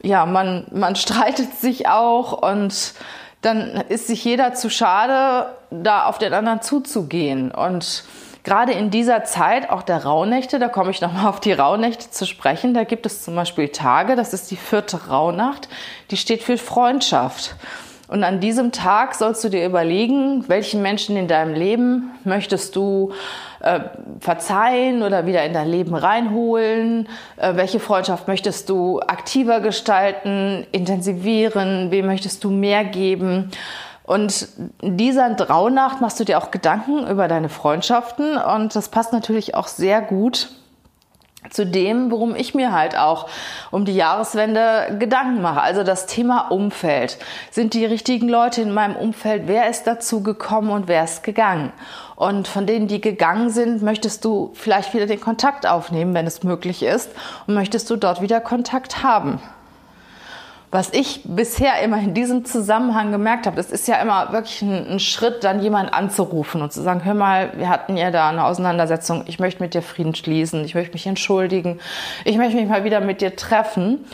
Ja, 0.04 0.26
man, 0.26 0.66
man 0.72 0.96
streitet 0.96 1.56
sich 1.60 1.88
auch 1.88 2.34
und 2.34 2.94
dann 3.42 3.84
ist 3.90 4.08
sich 4.08 4.24
jeder 4.24 4.54
zu 4.54 4.70
schade, 4.70 5.54
da 5.70 6.06
auf 6.06 6.18
den 6.18 6.34
anderen 6.34 6.62
zuzugehen. 6.62 7.52
Und 7.52 8.04
gerade 8.44 8.72
in 8.72 8.92
dieser 8.92 9.24
Zeit, 9.24 9.70
auch 9.70 9.84
der 9.84 10.04
Rauhnächte, 10.04 10.60
da 10.60 10.70
komme 10.70 10.92
ich 10.92 11.02
nochmal 11.02 11.28
auf 11.28 11.40
die 11.40 11.54
Rauhnächte 11.54 12.12
zu 12.12 12.26
sprechen, 12.26 12.74
da 12.74 12.84
gibt 12.84 13.06
es 13.06 13.24
zum 13.24 13.36
Beispiel 13.36 13.70
Tage, 13.70 14.16
das 14.16 14.34
ist 14.34 14.52
die 14.52 14.58
vierte 14.58 15.08
Rauhnacht, 15.08 15.70
die 16.12 16.18
steht 16.18 16.44
für 16.44 16.58
Freundschaft. 16.58 17.56
Und 18.12 18.26
an 18.26 18.42
diesem 18.42 18.74
Tag 18.74 19.16
sollst 19.16 19.42
du 19.42 19.48
dir 19.48 19.66
überlegen, 19.66 20.44
welchen 20.50 20.82
Menschen 20.82 21.16
in 21.16 21.30
deinem 21.30 21.54
Leben 21.54 22.12
möchtest 22.26 22.76
du 22.76 23.14
äh, 23.62 23.80
verzeihen 24.20 25.02
oder 25.02 25.26
wieder 25.26 25.46
in 25.46 25.54
dein 25.54 25.70
Leben 25.70 25.96
reinholen? 25.96 27.08
Äh, 27.38 27.56
welche 27.56 27.80
Freundschaft 27.80 28.28
möchtest 28.28 28.68
du 28.68 29.00
aktiver 29.00 29.62
gestalten, 29.62 30.68
intensivieren? 30.74 31.90
Wem 31.90 32.08
möchtest 32.08 32.44
du 32.44 32.50
mehr 32.50 32.84
geben? 32.84 33.50
Und 34.04 34.46
in 34.82 34.98
dieser 34.98 35.34
Rauhnacht 35.40 36.02
machst 36.02 36.20
du 36.20 36.26
dir 36.26 36.38
auch 36.38 36.52
Gedanken 36.52 37.08
über 37.08 37.30
deine 37.30 37.48
Freundschaften 37.48 38.36
und 38.36 38.76
das 38.76 38.90
passt 38.90 39.14
natürlich 39.14 39.56
auch 39.56 39.70
sehr 39.70 40.02
gut 40.02 40.50
zu 41.50 41.66
dem, 41.66 42.12
worum 42.12 42.36
ich 42.36 42.54
mir 42.54 42.72
halt 42.72 42.98
auch 42.98 43.28
um 43.72 43.86
die 43.86 43.96
Jahreswende 43.96 44.96
Gedanken 45.00 45.42
mache. 45.42 45.62
Also 45.62 45.84
das 45.84 46.06
Thema 46.06 46.52
Umfeld. 46.52 47.18
Sind 47.50 47.74
die 47.74 47.86
richtigen 47.86 48.30
Leute 48.30 48.62
in 48.62 48.74
meinem 48.74 48.96
Umfeld? 48.96 49.44
Wer 49.48 49.70
ist 49.70 49.86
dazu 49.86 50.24
gekommen 50.24 50.70
und 50.70 50.88
wer 50.88 51.04
ist 51.04 51.24
gegangen? 51.24 51.74
Und 52.16 52.48
von 52.48 52.68
denen, 52.68 52.88
die 52.88 53.02
gegangen 53.02 53.50
sind, 53.50 53.82
möchtest 53.82 54.24
du 54.24 54.52
vielleicht 54.54 54.94
wieder 54.94 55.08
den 55.08 55.20
Kontakt 55.20 55.66
aufnehmen, 55.66 56.14
wenn 56.14 56.28
es 56.28 56.44
möglich 56.44 56.84
ist. 56.84 57.10
Und 57.48 57.56
möchtest 57.56 57.90
du 57.90 57.96
dort 57.96 58.22
wieder 58.22 58.40
Kontakt 58.40 59.02
haben? 59.02 59.42
Was 60.72 60.94
ich 60.94 61.22
bisher 61.26 61.82
immer 61.82 61.98
in 62.00 62.14
diesem 62.14 62.46
Zusammenhang 62.46 63.12
gemerkt 63.12 63.46
habe, 63.46 63.58
das 63.58 63.72
ist 63.72 63.90
ja 63.90 63.96
immer 64.02 64.32
wirklich 64.32 64.62
ein, 64.62 64.88
ein, 64.88 65.00
Schritt, 65.00 65.44
dann 65.44 65.62
jemanden 65.62 65.94
anzurufen 65.94 66.62
und 66.62 66.72
zu 66.72 66.82
sagen, 66.82 67.04
hör 67.04 67.14
mal, 67.14 67.52
wir 67.58 67.68
hatten 67.68 67.98
ja 67.98 68.10
da 68.10 68.30
eine 68.30 68.46
Auseinandersetzung, 68.46 69.26
ich 69.28 69.38
möchte 69.38 69.62
mit 69.62 69.74
dir 69.74 69.82
Frieden 69.82 70.16
schließen, 70.16 70.64
ich 70.64 70.74
möchte 70.74 70.94
mich 70.94 71.06
entschuldigen, 71.06 71.82
ich 72.24 72.38
möchte 72.38 72.56
mich 72.56 72.70
mal 72.70 72.86
wieder 72.86 73.02
mit 73.02 73.20
dir 73.20 73.36
treffen. 73.36 74.06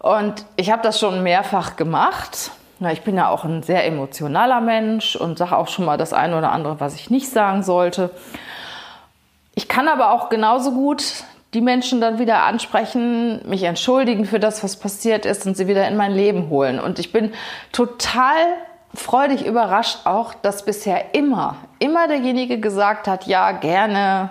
Und 0.00 0.44
ich 0.56 0.70
habe 0.70 0.82
das 0.82 0.98
schon 0.98 1.22
mehrfach 1.22 1.76
gemacht. 1.76 2.50
Na, 2.80 2.92
ich 2.92 3.02
bin 3.02 3.16
ja 3.16 3.28
auch 3.28 3.44
ein 3.44 3.62
sehr 3.62 3.86
emotionaler 3.86 4.60
Mensch 4.60 5.16
und 5.16 5.38
sage 5.38 5.56
auch 5.56 5.68
schon 5.68 5.84
mal 5.84 5.96
das 5.96 6.12
eine 6.12 6.36
oder 6.36 6.52
andere, 6.52 6.80
was 6.80 6.96
ich 6.96 7.08
nicht 7.08 7.30
sagen 7.30 7.62
sollte. 7.62 8.10
Ich 9.54 9.68
kann 9.68 9.86
aber 9.88 10.10
auch 10.10 10.28
genauso 10.28 10.72
gut 10.72 11.24
die 11.54 11.60
Menschen 11.60 12.00
dann 12.00 12.18
wieder 12.18 12.44
ansprechen, 12.44 13.46
mich 13.46 13.62
entschuldigen 13.64 14.24
für 14.24 14.40
das, 14.40 14.64
was 14.64 14.76
passiert 14.76 15.26
ist 15.26 15.46
und 15.46 15.56
sie 15.56 15.66
wieder 15.66 15.86
in 15.86 15.96
mein 15.96 16.12
Leben 16.12 16.48
holen. 16.48 16.80
Und 16.80 16.98
ich 16.98 17.12
bin 17.12 17.32
total 17.72 18.36
freudig 18.94 19.44
überrascht 19.44 20.00
auch, 20.04 20.34
dass 20.34 20.64
bisher 20.64 21.14
immer, 21.14 21.56
immer 21.78 22.08
derjenige 22.08 22.58
gesagt 22.58 23.06
hat, 23.06 23.26
ja, 23.26 23.52
gerne, 23.52 24.30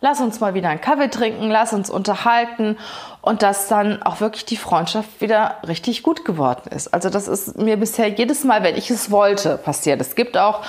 lass 0.00 0.20
uns 0.20 0.40
mal 0.40 0.54
wieder 0.54 0.68
einen 0.68 0.80
Kaffee 0.80 1.08
trinken, 1.08 1.50
lass 1.50 1.72
uns 1.72 1.90
unterhalten 1.90 2.76
und 3.20 3.42
dass 3.42 3.68
dann 3.68 4.02
auch 4.02 4.20
wirklich 4.20 4.44
die 4.44 4.56
Freundschaft 4.56 5.20
wieder 5.20 5.56
richtig 5.66 6.02
gut 6.02 6.24
geworden 6.24 6.70
ist. 6.70 6.94
Also 6.94 7.10
das 7.10 7.28
ist 7.28 7.58
mir 7.58 7.76
bisher 7.76 8.08
jedes 8.08 8.44
Mal, 8.44 8.62
wenn 8.62 8.76
ich 8.76 8.90
es 8.90 9.10
wollte, 9.10 9.56
passiert. 9.56 10.00
Es 10.00 10.14
gibt 10.14 10.36
auch 10.36 10.62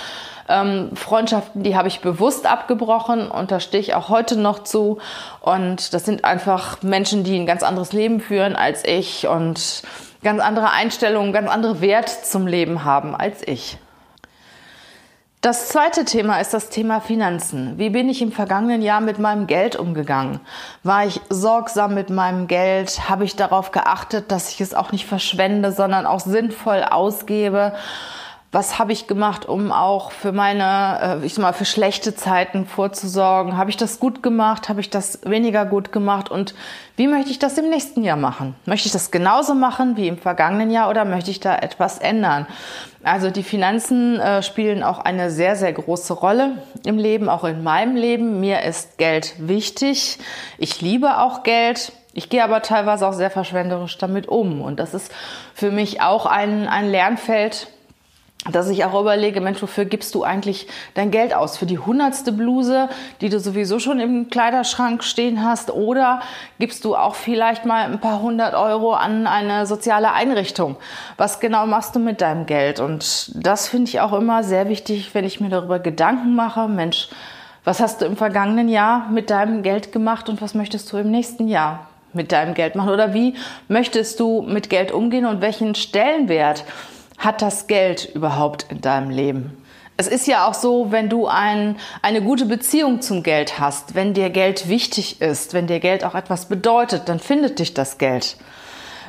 ähm, 0.50 0.90
Freundschaften, 0.96 1.64
die 1.64 1.78
habe 1.78 1.88
ich 1.88 2.02
bewusst 2.02 2.46
abgebrochen 2.46 3.30
und 3.30 3.52
da 3.52 3.60
stehe 3.60 3.82
ich 3.82 3.96
auch 3.96 4.10
heute 4.10 4.38
noch 4.38 4.64
zu. 4.64 4.98
Und 5.40 5.94
das 5.94 6.06
sind 6.06 6.26
einfach 6.26 6.82
Menschen, 6.82 7.24
die 7.24 7.38
ein 7.38 7.46
ganz 7.46 7.64
anderes 7.64 7.94
Leben 7.94 8.20
führen 8.20 8.56
als 8.56 8.84
ich 8.84 9.28
und 9.28 9.84
ganz 10.24 10.42
andere 10.42 10.72
Einstellungen, 10.72 11.32
ganz 11.32 11.50
andere 11.50 11.82
Wert 11.82 12.10
zum 12.10 12.48
Leben 12.48 12.84
haben 12.84 13.16
als 13.16 13.48
ich. 13.48 13.78
Das 15.42 15.70
zweite 15.70 16.04
Thema 16.04 16.42
ist 16.42 16.54
das 16.54 16.68
Thema 16.68 17.00
Finanzen. 17.00 17.78
Wie 17.78 17.90
bin 17.90 18.10
ich 18.10 18.22
im 18.22 18.34
vergangenen 18.34 18.82
Jahr 18.82 19.00
mit 19.00 19.20
meinem 19.20 19.48
Geld 19.48 19.78
umgegangen? 19.78 20.42
War 20.84 21.06
ich 21.06 21.22
sorgsam 21.30 21.94
mit 21.94 22.10
meinem 22.10 22.48
Geld? 22.48 23.10
Habe 23.10 23.24
ich 23.24 23.38
darauf 23.38 23.72
geachtet, 23.72 24.34
dass 24.34 24.50
ich 24.52 24.60
es 24.60 24.74
auch 24.74 24.92
nicht 24.92 25.06
verschwende, 25.06 25.72
sondern 25.72 26.06
auch 26.06 26.20
sinnvoll 26.20 26.84
ausgebe? 26.84 27.74
Was 28.52 28.80
habe 28.80 28.92
ich 28.94 29.06
gemacht, 29.06 29.48
um 29.48 29.72
auch 29.72 30.10
für 30.10 30.32
meine, 30.32 31.22
äh, 31.22 31.26
ich 31.26 31.36
sag 31.36 31.44
mal, 31.44 31.54
für 31.54 31.66
schlechte 31.66 32.16
Zeiten 32.16 32.66
vorzusorgen? 32.66 33.58
Habe 33.58 33.70
ich 33.70 33.78
das 33.78 34.00
gut 34.00 34.24
gemacht? 34.24 34.70
Habe 34.70 34.82
ich 34.82 34.90
das 34.90 35.20
weniger 35.24 35.66
gut 35.66 35.92
gemacht? 35.92 36.32
Und 36.32 36.56
wie 36.96 37.06
möchte 37.06 37.30
ich 37.30 37.38
das 37.38 37.60
im 37.60 37.70
nächsten 37.70 38.04
Jahr 38.04 38.18
machen? 38.18 38.56
Möchte 38.66 38.88
ich 38.88 38.92
das 38.92 39.12
genauso 39.12 39.54
machen 39.54 39.98
wie 39.98 40.08
im 40.08 40.18
vergangenen 40.18 40.72
Jahr 40.72 40.90
oder 40.90 41.06
möchte 41.06 41.30
ich 41.30 41.40
da 41.40 41.56
etwas 41.56 42.00
ändern? 42.00 42.48
Also 43.04 43.30
die 43.30 43.44
Finanzen 43.44 44.20
äh, 44.20 44.42
spielen 44.42 44.82
auch 44.82 44.98
eine 44.98 45.30
sehr, 45.30 45.56
sehr 45.56 45.72
große 45.72 46.14
Rolle 46.14 46.64
im 46.84 46.98
Leben, 46.98 47.30
auch 47.30 47.44
in 47.44 47.64
meinem 47.64 47.96
Leben. 47.96 48.40
Mir 48.40 48.64
ist 48.64 48.98
Geld 48.98 49.36
wichtig. 49.38 50.18
Ich 50.58 50.82
liebe 50.82 51.20
auch 51.20 51.44
Geld. 51.44 51.92
Ich 52.14 52.30
gehe 52.30 52.44
aber 52.44 52.64
teilweise 52.64 53.08
auch 53.08 53.14
sehr 53.14 53.30
verschwenderisch 53.30 54.00
damit 54.00 54.28
um. 54.28 54.62
Und 54.62 54.80
das 54.80 54.96
ist 54.96 55.12
für 55.54 55.70
mich 55.70 56.02
auch 56.02 56.26
ein, 56.26 56.68
ein 56.68 56.90
Lernfeld, 56.90 57.68
dass 58.46 58.70
ich 58.70 58.86
auch 58.86 59.00
überlege, 59.00 59.42
Mensch, 59.42 59.62
wofür 59.62 59.84
gibst 59.84 60.16
du 60.16 60.24
eigentlich 60.24 60.68
dein 60.94 61.12
Geld 61.12 61.34
aus? 61.34 61.58
Für 61.58 61.66
die 61.66 61.78
hundertste 61.78 62.32
Bluse, 62.32 62.88
die 63.20 63.28
du 63.28 63.40
sowieso 63.40 63.80
schon 63.80 64.00
im 64.00 64.30
Kleiderschrank 64.30 65.04
stehen 65.04 65.44
hast? 65.44 65.72
Oder 65.72 66.22
gibst 66.58 66.86
du 66.86 66.96
auch 66.96 67.16
vielleicht 67.16 67.66
mal 67.66 67.84
ein 67.84 68.00
paar 68.00 68.22
hundert 68.22 68.54
Euro 68.54 68.94
an 68.94 69.28
eine 69.28 69.66
soziale 69.66 70.14
Einrichtung? 70.14 70.78
Was 71.18 71.42
genau 71.42 71.66
machst 71.68 71.96
du 71.96 72.00
mit 72.00 72.22
deinem 72.22 72.46
Geld? 72.46 72.80
Und 72.80 73.32
das 73.36 73.68
finde 73.68 73.90
ich 73.90 74.00
auch 74.00 74.14
immer 74.14 74.44
sehr 74.44 74.70
wichtig, 74.70 75.14
wenn 75.14 75.26
ich 75.26 75.42
mir 75.42 75.50
darüber 75.50 75.80
Gedanken 75.80 76.34
mache. 76.34 76.70
Mensch, 76.70 77.10
was 77.66 77.82
hast 77.82 78.02
du 78.02 78.06
im 78.06 78.16
vergangenen 78.16 78.70
Jahr 78.70 79.10
mit 79.10 79.30
deinem 79.32 79.64
Geld 79.64 79.92
gemacht 79.92 80.30
und 80.30 80.42
was 80.42 80.54
möchtest 80.54 80.92
du 80.94 80.98
im 80.98 81.12
nächsten 81.12 81.50
Jahr 81.50 81.88
mit 82.14 82.32
deinem 82.32 82.54
Geld 82.54 82.76
machen 82.76 82.90
oder 82.90 83.14
wie 83.14 83.36
möchtest 83.68 84.20
du 84.20 84.42
mit 84.42 84.70
Geld 84.70 84.92
umgehen 84.94 85.26
und 85.26 85.42
welchen 85.42 85.76
Stellenwert 85.76 86.64
hat 87.20 87.42
das 87.42 87.68
Geld 87.68 88.06
überhaupt 88.16 88.66
in 88.70 88.82
deinem 88.82 89.12
Leben? 89.12 89.64
Es 89.98 90.08
ist 90.08 90.28
ja 90.28 90.48
auch 90.48 90.54
so, 90.54 90.94
wenn 90.94 91.10
du 91.10 91.28
ein, 91.28 91.76
eine 92.02 92.22
gute 92.22 92.46
Beziehung 92.46 93.02
zum 93.02 93.22
Geld 93.22 93.60
hast, 93.60 93.96
wenn 93.96 94.14
dir 94.14 94.30
Geld 94.30 94.70
wichtig 94.70 95.22
ist, 95.22 95.54
wenn 95.54 95.68
dir 95.68 95.82
Geld 95.82 96.06
auch 96.06 96.16
etwas 96.16 96.46
bedeutet, 96.46 97.10
dann 97.10 97.20
findet 97.20 97.60
dich 97.60 97.74
das 97.74 97.98
Geld. 97.98 98.38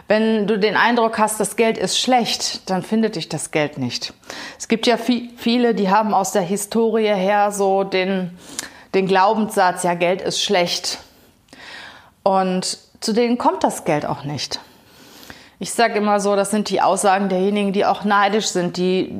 Wenn 0.08 0.48
du 0.48 0.58
den 0.58 0.74
Eindruck 0.74 1.20
hast, 1.20 1.38
das 1.38 1.54
Geld 1.54 1.78
ist 1.78 1.96
schlecht, 1.96 2.68
dann 2.68 2.82
findet 2.82 3.14
dich 3.14 3.28
das 3.28 3.52
Geld 3.52 3.78
nicht. 3.78 4.12
Es 4.58 4.66
gibt 4.66 4.88
ja 4.88 4.96
viele, 4.96 5.76
die 5.76 5.88
haben 5.88 6.12
aus 6.12 6.32
der 6.32 6.42
Historie 6.42 7.14
her 7.14 7.52
so 7.52 7.84
den, 7.84 8.36
den 8.92 9.06
Glaubenssatz, 9.06 9.84
ja, 9.84 9.94
Geld 9.94 10.20
ist 10.20 10.42
schlecht. 10.42 10.98
Und 12.24 12.78
zu 12.98 13.12
denen 13.12 13.38
kommt 13.38 13.62
das 13.62 13.84
Geld 13.84 14.04
auch 14.04 14.24
nicht. 14.24 14.58
Ich 15.62 15.72
sage 15.72 15.98
immer 15.98 16.20
so, 16.20 16.36
das 16.36 16.50
sind 16.50 16.70
die 16.70 16.80
Aussagen 16.80 17.28
derjenigen, 17.28 17.74
die 17.74 17.84
auch 17.84 18.02
neidisch 18.02 18.46
sind, 18.46 18.78
die 18.78 19.14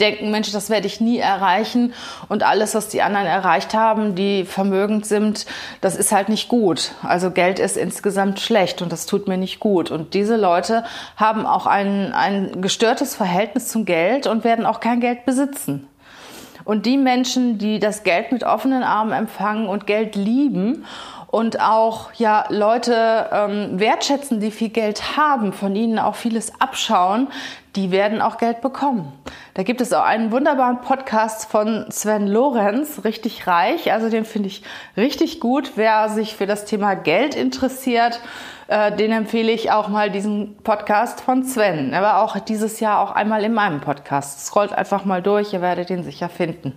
denken, 0.00 0.32
Mensch, 0.32 0.50
das 0.50 0.68
werde 0.68 0.88
ich 0.88 1.00
nie 1.00 1.18
erreichen 1.18 1.94
und 2.28 2.42
alles, 2.42 2.74
was 2.74 2.88
die 2.88 3.02
anderen 3.02 3.26
erreicht 3.26 3.72
haben, 3.72 4.16
die 4.16 4.44
vermögend 4.44 5.06
sind, 5.06 5.46
das 5.80 5.94
ist 5.94 6.10
halt 6.10 6.28
nicht 6.28 6.48
gut. 6.48 6.90
Also 7.04 7.30
Geld 7.30 7.60
ist 7.60 7.76
insgesamt 7.76 8.40
schlecht 8.40 8.82
und 8.82 8.90
das 8.90 9.06
tut 9.06 9.28
mir 9.28 9.36
nicht 9.36 9.60
gut. 9.60 9.92
Und 9.92 10.12
diese 10.14 10.36
Leute 10.36 10.84
haben 11.16 11.46
auch 11.46 11.66
ein, 11.66 12.12
ein 12.12 12.60
gestörtes 12.60 13.14
Verhältnis 13.14 13.68
zum 13.68 13.84
Geld 13.84 14.26
und 14.26 14.42
werden 14.42 14.66
auch 14.66 14.80
kein 14.80 15.00
Geld 15.00 15.24
besitzen. 15.24 15.86
Und 16.64 16.84
die 16.84 16.98
Menschen, 16.98 17.58
die 17.58 17.78
das 17.78 18.02
Geld 18.02 18.32
mit 18.32 18.42
offenen 18.42 18.82
Armen 18.82 19.12
empfangen 19.12 19.68
und 19.68 19.86
Geld 19.86 20.16
lieben 20.16 20.84
und 21.36 21.60
auch 21.60 22.14
ja 22.14 22.46
Leute 22.48 23.28
ähm, 23.30 23.78
wertschätzen, 23.78 24.40
die 24.40 24.50
viel 24.50 24.70
Geld 24.70 25.18
haben, 25.18 25.52
von 25.52 25.76
ihnen 25.76 25.98
auch 25.98 26.14
vieles 26.14 26.62
abschauen, 26.62 27.28
die 27.74 27.90
werden 27.90 28.22
auch 28.22 28.38
Geld 28.38 28.62
bekommen. 28.62 29.12
Da 29.52 29.62
gibt 29.62 29.82
es 29.82 29.92
auch 29.92 30.02
einen 30.02 30.32
wunderbaren 30.32 30.80
Podcast 30.80 31.50
von 31.50 31.90
Sven 31.90 32.26
Lorenz, 32.26 33.04
richtig 33.04 33.46
reich. 33.46 33.92
Also 33.92 34.08
den 34.08 34.24
finde 34.24 34.48
ich 34.48 34.62
richtig 34.96 35.38
gut. 35.38 35.72
Wer 35.76 36.08
sich 36.08 36.34
für 36.34 36.46
das 36.46 36.64
Thema 36.64 36.94
Geld 36.94 37.34
interessiert, 37.34 38.18
äh, 38.68 38.90
den 38.96 39.12
empfehle 39.12 39.52
ich 39.52 39.70
auch 39.70 39.88
mal 39.88 40.10
diesen 40.10 40.56
Podcast 40.62 41.20
von 41.20 41.44
Sven. 41.44 41.92
Er 41.92 42.00
war 42.00 42.22
auch 42.22 42.38
dieses 42.38 42.80
Jahr 42.80 43.00
auch 43.00 43.10
einmal 43.10 43.44
in 43.44 43.52
meinem 43.52 43.82
Podcast. 43.82 44.46
Scrollt 44.46 44.72
einfach 44.72 45.04
mal 45.04 45.20
durch, 45.20 45.52
ihr 45.52 45.60
werdet 45.60 45.90
ihn 45.90 46.02
sicher 46.02 46.30
finden. 46.30 46.72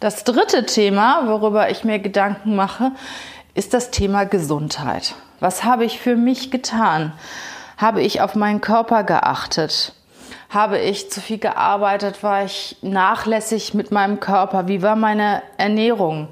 Das 0.00 0.24
dritte 0.24 0.64
Thema, 0.64 1.28
worüber 1.28 1.68
ich 1.68 1.84
mir 1.84 1.98
Gedanken 1.98 2.56
mache, 2.56 2.92
ist 3.52 3.74
das 3.74 3.90
Thema 3.90 4.24
Gesundheit. 4.24 5.14
Was 5.40 5.62
habe 5.62 5.84
ich 5.84 6.00
für 6.00 6.16
mich 6.16 6.50
getan? 6.50 7.12
Habe 7.76 8.00
ich 8.00 8.22
auf 8.22 8.34
meinen 8.34 8.62
Körper 8.62 9.04
geachtet? 9.04 9.92
Habe 10.48 10.78
ich 10.78 11.10
zu 11.10 11.20
viel 11.20 11.36
gearbeitet? 11.36 12.22
War 12.22 12.42
ich 12.46 12.78
nachlässig 12.80 13.74
mit 13.74 13.90
meinem 13.90 14.20
Körper? 14.20 14.68
Wie 14.68 14.80
war 14.80 14.96
meine 14.96 15.42
Ernährung? 15.58 16.28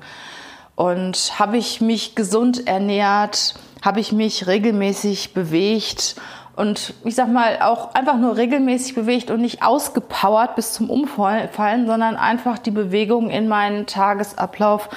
Und 0.74 1.38
habe 1.38 1.58
ich 1.58 1.82
mich 1.82 2.14
gesund 2.14 2.66
ernährt? 2.66 3.54
Habe 3.82 4.00
ich 4.00 4.12
mich 4.12 4.46
regelmäßig 4.46 5.34
bewegt? 5.34 6.16
Und 6.58 6.92
ich 7.04 7.14
sag 7.14 7.28
mal, 7.28 7.58
auch 7.62 7.94
einfach 7.94 8.16
nur 8.16 8.36
regelmäßig 8.36 8.96
bewegt 8.96 9.30
und 9.30 9.40
nicht 9.40 9.62
ausgepowert 9.62 10.56
bis 10.56 10.72
zum 10.72 10.90
Umfallen, 10.90 11.86
sondern 11.86 12.16
einfach 12.16 12.58
die 12.58 12.72
Bewegung 12.72 13.30
in 13.30 13.46
meinen 13.46 13.86
Tagesablauf 13.86 14.88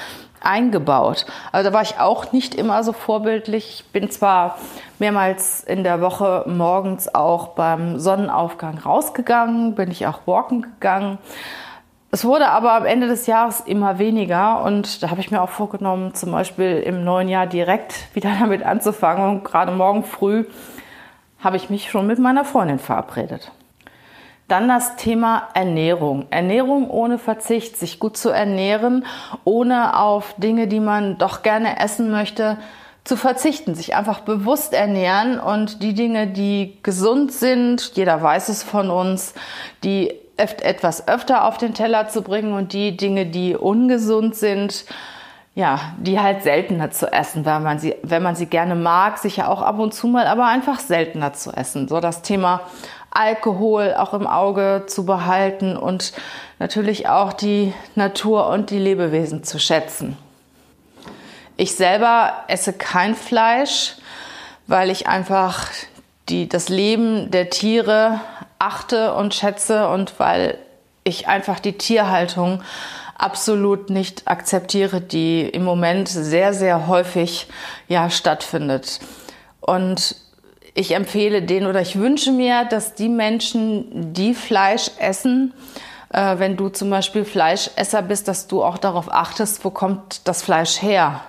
eingebaut. 0.41 1.27
Also 1.51 1.70
da 1.70 1.75
war 1.75 1.84
ich 1.84 2.00
auch 2.00 2.32
nicht 2.32 2.56
immer 2.56 2.84
so 2.84 2.94
vorbildlich. 2.94 3.84
Ich 3.86 3.91
bin 3.91 4.10
zwar 4.10 4.58
mehrmals 4.98 5.63
in 5.63 5.84
der 5.84 6.01
Woche 6.01 6.46
morgens 6.48 7.13
auch 7.13 7.50
beim 7.50 8.00
Sonnenaufgang 8.00 8.80
rausgegangen, 8.80 9.75
bin 9.75 9.91
ich 9.91 10.08
auch 10.08 10.22
walken 10.25 10.63
gegangen. 10.63 11.20
Es 12.10 12.25
wurde 12.25 12.50
aber 12.50 12.74
am 12.74 12.86
Ende 12.86 13.06
des 13.06 13.27
Jahres 13.27 13.60
immer 13.60 14.00
weniger 14.00 14.63
und 14.63 15.03
da 15.03 15.12
habe 15.12 15.22
ich 15.22 15.30
mir 15.30 15.44
auch 15.44 15.50
vorgenommen, 15.50 16.15
zum 16.15 16.32
Beispiel 16.32 16.77
im 16.77 17.03
neuen 17.03 17.30
Jahr 17.30 17.46
direkt 17.46 17.94
wieder 18.15 18.32
damit 18.39 18.63
anzufangen. 18.63 19.30
Und 19.30 19.44
gerade 19.44 19.72
morgen 19.72 20.03
früh 20.03 20.46
habe 21.43 21.57
ich 21.57 21.69
mich 21.69 21.89
schon 21.89 22.07
mit 22.07 22.19
meiner 22.19 22.45
Freundin 22.45 22.79
verabredet. 22.79 23.51
Dann 24.48 24.67
das 24.67 24.98
Thema 24.98 25.48
Ernährung. 25.53 26.25
Ernährung 26.29 26.89
ohne 26.89 27.17
Verzicht, 27.17 27.77
sich 27.77 28.00
gut 28.00 28.17
zu 28.17 28.29
ernähren, 28.29 29.05
ohne 29.45 29.98
auf 29.98 30.36
Dinge, 30.38 30.67
die 30.67 30.81
man 30.81 31.17
doch 31.17 31.41
gerne 31.41 31.79
essen 31.79 32.12
möchte, 32.12 32.57
zu 33.03 33.15
verzichten, 33.15 33.75
sich 33.75 33.95
einfach 33.95 34.19
bewusst 34.19 34.74
ernähren 34.74 35.39
und 35.39 35.81
die 35.81 35.93
Dinge, 35.93 36.27
die 36.27 36.77
gesund 36.83 37.31
sind, 37.31 37.93
jeder 37.95 38.21
weiß 38.21 38.50
es 38.50 38.62
von 38.62 38.89
uns, 38.91 39.33
die 39.83 40.13
etwas 40.38 41.07
öfter 41.07 41.45
auf 41.45 41.57
den 41.57 41.74
Teller 41.74 42.10
zu 42.10 42.21
bringen 42.21 42.53
und 42.53 42.74
die 42.74 42.98
Dinge, 42.98 43.25
die 43.25 43.55
ungesund 43.55 44.36
sind, 44.36 44.86
ja, 45.53 45.93
die 45.98 46.20
halt 46.20 46.43
seltener 46.43 46.91
zu 46.91 47.12
essen, 47.12 47.46
weil 47.46 47.60
man 47.60 47.77
sie, 47.77 47.96
wenn 48.03 48.24
man 48.24 48.36
sie 48.36 48.46
gerne 48.46 48.75
mag, 48.75 49.17
sicher 49.17 49.50
auch 49.50 49.62
ab 49.62 49.79
und 49.79 49.93
zu 49.93 50.08
mal, 50.08 50.27
aber 50.27 50.46
einfach 50.46 50.79
seltener 50.79 51.34
zu 51.34 51.51
essen. 51.51 51.88
So 51.88 52.00
das 52.00 52.21
Thema 52.21 52.62
Alkohol 53.12 53.93
auch 53.97 54.13
im 54.13 54.26
Auge 54.26 54.84
zu 54.88 55.06
behalten 55.06 55.76
und 55.76 56.13
natürlich 56.60 57.10
auch 57.10 57.34
die 57.34 57.73
Natur 57.95 58.47
und 58.47 58.69
die 58.69 58.80
Lebewesen 58.80 59.43
zu 59.43 59.60
schätzen. 59.60 60.17
Ich 61.58 61.76
selber 61.76 62.32
esse 62.47 62.71
kein 62.71 63.13
Fleisch, 63.13 63.95
weil 64.67 64.89
ich 64.89 65.08
einfach 65.08 65.67
die, 66.30 66.47
das 66.47 66.69
Leben 66.69 67.30
der 67.30 67.49
Tiere 67.49 68.21
achte 68.58 69.13
und 69.15 69.34
schätze 69.34 69.89
und 69.89 70.17
weil 70.17 70.58
ich 71.04 71.28
einfach 71.28 71.60
die 71.60 71.78
Tierhaltung 71.78 72.62
absolut 73.18 73.90
nicht 73.90 74.28
akzeptiere, 74.28 75.00
die 75.00 75.42
im 75.42 75.64
Moment 75.64 76.08
sehr, 76.10 76.54
sehr 76.54 76.88
häufig 76.88 77.48
ja 77.88 78.10
stattfindet. 78.10 79.00
Und 79.60 80.16
ich 80.74 80.96
empfehle 80.96 81.42
den 81.42 81.66
oder 81.66 81.82
ich 81.82 82.00
wünsche 82.00 82.32
mir, 82.32 82.66
dass 82.66 82.96
die 82.96 83.10
Menschen, 83.10 84.14
die 84.14 84.34
Fleisch 84.34 84.90
essen, 84.98 85.54
äh, 86.10 86.40
wenn 86.40 86.58
du 86.58 86.70
zum 86.70 86.90
Beispiel 86.90 87.26
Fleischesser 87.26 88.02
bist, 88.02 88.28
dass 88.28 88.48
du 88.48 88.64
auch 88.64 88.78
darauf 88.78 89.12
achtest, 89.12 89.64
wo 89.64 89.70
kommt 89.70 90.28
das 90.28 90.42
Fleisch 90.42 90.82
her? 90.82 91.22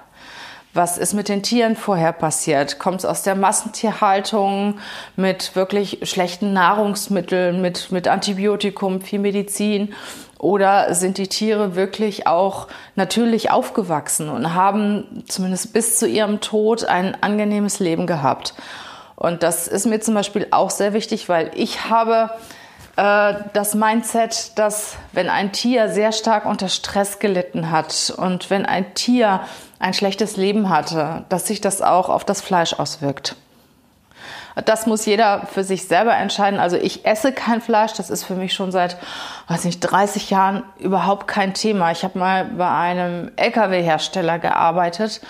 Was 0.74 0.96
ist 0.96 1.12
mit 1.12 1.28
den 1.28 1.42
Tieren 1.42 1.76
vorher 1.76 2.12
passiert? 2.12 2.78
Kommt 2.78 3.00
es 3.00 3.04
aus 3.04 3.22
der 3.22 3.34
Massentierhaltung 3.34 4.78
mit 5.16 5.54
wirklich 5.54 5.98
schlechten 6.04 6.54
Nahrungsmitteln, 6.54 7.60
mit, 7.60 7.92
mit 7.92 8.08
Antibiotikum, 8.08 9.02
viel 9.02 9.18
Medizin? 9.18 9.92
Oder 10.38 10.94
sind 10.94 11.18
die 11.18 11.28
Tiere 11.28 11.76
wirklich 11.76 12.26
auch 12.26 12.68
natürlich 12.96 13.50
aufgewachsen 13.50 14.30
und 14.30 14.54
haben 14.54 15.24
zumindest 15.28 15.74
bis 15.74 15.98
zu 15.98 16.08
ihrem 16.08 16.40
Tod 16.40 16.84
ein 16.84 17.22
angenehmes 17.22 17.78
Leben 17.78 18.06
gehabt? 18.06 18.54
Und 19.14 19.42
das 19.42 19.68
ist 19.68 19.86
mir 19.86 20.00
zum 20.00 20.14
Beispiel 20.14 20.46
auch 20.52 20.70
sehr 20.70 20.94
wichtig, 20.94 21.28
weil 21.28 21.50
ich 21.54 21.90
habe 21.90 22.30
äh, 22.96 23.34
das 23.52 23.74
Mindset, 23.74 24.58
dass 24.58 24.96
wenn 25.12 25.28
ein 25.28 25.52
Tier 25.52 25.88
sehr 25.88 26.12
stark 26.12 26.44
unter 26.44 26.68
Stress 26.68 27.18
gelitten 27.18 27.70
hat 27.70 28.12
und 28.16 28.50
wenn 28.50 28.66
ein 28.66 28.94
Tier 28.94 29.40
ein 29.78 29.94
schlechtes 29.94 30.36
Leben 30.36 30.68
hatte, 30.68 31.24
dass 31.28 31.46
sich 31.46 31.60
das 31.60 31.82
auch 31.82 32.08
auf 32.08 32.24
das 32.24 32.40
Fleisch 32.40 32.74
auswirkt. 32.74 33.36
Das 34.66 34.86
muss 34.86 35.06
jeder 35.06 35.46
für 35.46 35.64
sich 35.64 35.88
selber 35.88 36.14
entscheiden. 36.14 36.60
Also 36.60 36.76
ich 36.76 37.06
esse 37.06 37.32
kein 37.32 37.62
Fleisch, 37.62 37.94
das 37.94 38.10
ist 38.10 38.24
für 38.24 38.34
mich 38.34 38.52
schon 38.52 38.70
seit, 38.70 38.98
weiß 39.48 39.64
nicht, 39.64 39.80
30 39.80 40.28
Jahren 40.28 40.62
überhaupt 40.78 41.26
kein 41.26 41.54
Thema. 41.54 41.90
Ich 41.90 42.04
habe 42.04 42.18
mal 42.18 42.44
bei 42.44 42.68
einem 42.70 43.32
Lkw-Hersteller 43.36 44.38
gearbeitet 44.38 45.22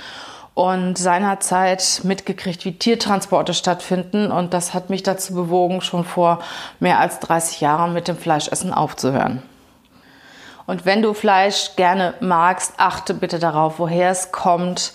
und 0.55 0.99
seinerzeit 0.99 2.01
mitgekriegt, 2.05 2.65
wie 2.65 2.79
Tiertransporte 2.79 3.55
stattfinden. 3.55 4.31
Und 4.31 4.53
das 4.53 4.75
hat 4.75 4.91
mich 4.91 5.03
dazu 5.03 5.35
bewogen, 5.35 5.81
schon 5.81 6.05
vor 6.05 6.41
mehr 6.79 6.99
als 6.99 7.21
30 7.21 7.61
Jahren 7.61 7.93
mit 7.93 8.09
dem 8.09 8.17
Fleischessen 8.17 8.73
aufzuhören. 8.73 9.43
Und 10.67 10.85
wenn 10.85 11.03
du 11.03 11.15
Fleisch 11.15 11.75
gerne 11.77 12.15
magst, 12.21 12.75
achte 12.77 13.15
bitte 13.15 13.39
darauf, 13.39 13.79
woher 13.79 14.11
es 14.11 14.31
kommt 14.31 14.93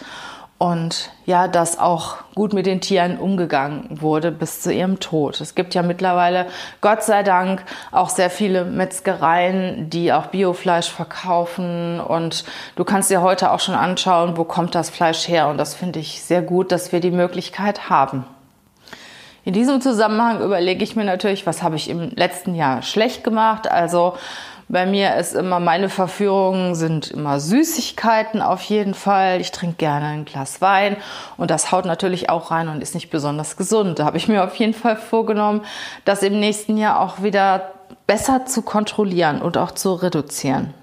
und 0.57 1.11
ja, 1.25 1.47
dass 1.47 1.77
auch 1.77 2.15
gut 2.33 2.53
mit 2.53 2.65
den 2.65 2.81
Tieren 2.81 3.19
umgegangen 3.19 4.01
wurde 4.01 4.31
bis 4.31 4.61
zu 4.61 4.73
ihrem 4.73 4.99
Tod. 4.99 5.39
Es 5.39 5.53
gibt 5.53 5.75
ja 5.75 5.83
mittlerweile, 5.83 6.47
Gott 6.81 7.03
sei 7.03 7.21
Dank, 7.21 7.63
auch 7.91 8.09
sehr 8.09 8.31
viele 8.31 8.65
Metzgereien, 8.65 9.89
die 9.89 10.11
auch 10.11 10.27
Biofleisch 10.27 10.89
verkaufen 10.89 11.99
und 11.99 12.43
du 12.75 12.83
kannst 12.83 13.11
dir 13.11 13.21
heute 13.21 13.51
auch 13.51 13.59
schon 13.59 13.75
anschauen, 13.75 14.35
wo 14.35 14.45
kommt 14.45 14.73
das 14.73 14.89
Fleisch 14.89 15.27
her 15.27 15.47
und 15.47 15.57
das 15.57 15.75
finde 15.75 15.99
ich 15.99 16.23
sehr 16.23 16.41
gut, 16.41 16.71
dass 16.71 16.91
wir 16.91 17.01
die 17.01 17.11
Möglichkeit 17.11 17.89
haben. 17.89 18.25
In 19.45 19.53
diesem 19.53 19.79
Zusammenhang 19.79 20.41
überlege 20.41 20.83
ich 20.83 20.95
mir 20.95 21.05
natürlich, 21.05 21.45
was 21.45 21.63
habe 21.63 21.77
ich 21.77 21.89
im 21.89 22.09
letzten 22.15 22.53
Jahr 22.55 22.81
schlecht 22.81 23.23
gemacht, 23.23 23.69
also 23.71 24.15
Bei 24.69 24.85
mir 24.85 25.15
ist 25.15 25.33
immer, 25.33 25.61
meine 25.61 25.87
Verführungen 25.87 26.75
sind 26.75 27.11
immer 27.11 27.39
Süßigkeiten 27.39 28.41
auf 28.41 28.61
jeden 28.63 28.93
Fall. 28.93 29.39
Ich 29.39 29.53
trinke 29.53 29.77
gerne 29.77 30.07
ein 30.07 30.25
Glas 30.25 30.59
Wein 30.59 30.97
und 31.37 31.51
das 31.51 31.71
haut 31.71 31.85
natürlich 31.85 32.29
auch 32.29 32.51
rein 32.51 32.67
und 32.67 32.81
ist 32.81 32.93
nicht 32.93 33.09
besonders 33.09 33.55
gesund. 33.55 33.99
Da 33.99 34.05
habe 34.05 34.17
ich 34.17 34.27
mir 34.27 34.43
auf 34.43 34.55
jeden 34.55 34.73
Fall 34.73 34.97
vorgenommen, 34.97 35.61
das 36.03 36.21
im 36.21 36.41
nächsten 36.41 36.75
Jahr 36.75 36.99
auch 36.99 37.23
wieder 37.23 37.71
besser 38.07 38.45
zu 38.45 38.61
kontrollieren 38.61 39.41
und 39.41 39.57
auch 39.57 39.71
zu 39.71 39.93
reduzieren. 39.93 40.73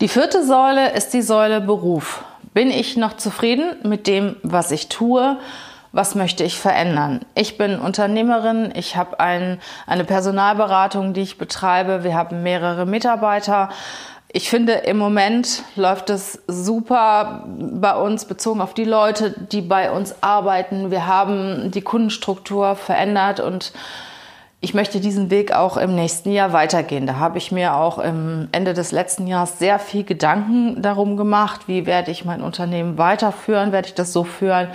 Die 0.00 0.08
vierte 0.08 0.44
Säule 0.44 0.92
ist 0.94 1.14
die 1.14 1.22
Säule 1.22 1.60
Beruf. 1.60 2.24
Bin 2.52 2.72
ich 2.72 2.96
noch 2.96 3.16
zufrieden 3.16 3.76
mit 3.84 4.08
dem, 4.08 4.36
was 4.42 4.72
ich 4.72 4.88
tue? 4.88 5.38
Was 5.92 6.14
möchte 6.14 6.44
ich 6.44 6.58
verändern. 6.58 7.20
Ich 7.34 7.58
bin 7.58 7.78
Unternehmerin, 7.78 8.72
ich 8.74 8.96
habe 8.96 9.20
ein, 9.20 9.60
eine 9.86 10.04
Personalberatung, 10.04 11.12
die 11.12 11.22
ich 11.22 11.38
betreibe, 11.38 12.04
wir 12.04 12.14
haben 12.14 12.42
mehrere 12.42 12.86
Mitarbeiter. 12.86 13.70
Ich 14.32 14.50
finde, 14.50 14.72
im 14.72 14.98
Moment 14.98 15.62
läuft 15.76 16.10
es 16.10 16.42
super 16.46 17.44
bei 17.46 17.96
uns 17.96 18.26
bezogen 18.26 18.60
auf 18.60 18.74
die 18.74 18.84
Leute, 18.84 19.34
die 19.52 19.62
bei 19.62 19.90
uns 19.90 20.22
arbeiten. 20.22 20.90
Wir 20.90 21.06
haben 21.06 21.70
die 21.70 21.80
Kundenstruktur 21.80 22.76
verändert 22.76 23.40
und 23.40 23.72
ich 24.62 24.72
möchte 24.72 25.00
diesen 25.00 25.30
Weg 25.30 25.52
auch 25.52 25.76
im 25.76 25.94
nächsten 25.94 26.32
Jahr 26.32 26.52
weitergehen. 26.52 27.06
Da 27.06 27.16
habe 27.16 27.36
ich 27.36 27.52
mir 27.52 27.76
auch 27.76 27.98
im 27.98 28.48
Ende 28.52 28.72
des 28.72 28.90
letzten 28.90 29.26
Jahres 29.26 29.58
sehr 29.58 29.78
viel 29.78 30.02
Gedanken 30.02 30.80
darum 30.80 31.18
gemacht, 31.18 31.68
wie 31.68 31.84
werde 31.84 32.10
ich 32.10 32.24
mein 32.24 32.40
Unternehmen 32.40 32.96
weiterführen, 32.96 33.70
werde 33.70 33.88
ich 33.88 33.94
das 33.94 34.14
so 34.14 34.24
führen, 34.24 34.68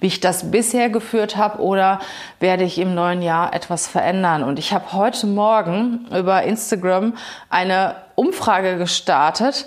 wie 0.00 0.06
ich 0.06 0.20
das 0.20 0.50
bisher 0.50 0.88
geführt 0.88 1.36
habe 1.36 1.60
oder 1.60 2.00
werde 2.40 2.64
ich 2.64 2.78
im 2.78 2.94
neuen 2.94 3.20
Jahr 3.20 3.52
etwas 3.52 3.86
verändern. 3.86 4.42
Und 4.42 4.58
ich 4.58 4.72
habe 4.72 4.94
heute 4.94 5.26
Morgen 5.26 6.06
über 6.16 6.42
Instagram 6.42 7.12
eine 7.50 7.94
Umfrage 8.14 8.78
gestartet, 8.78 9.66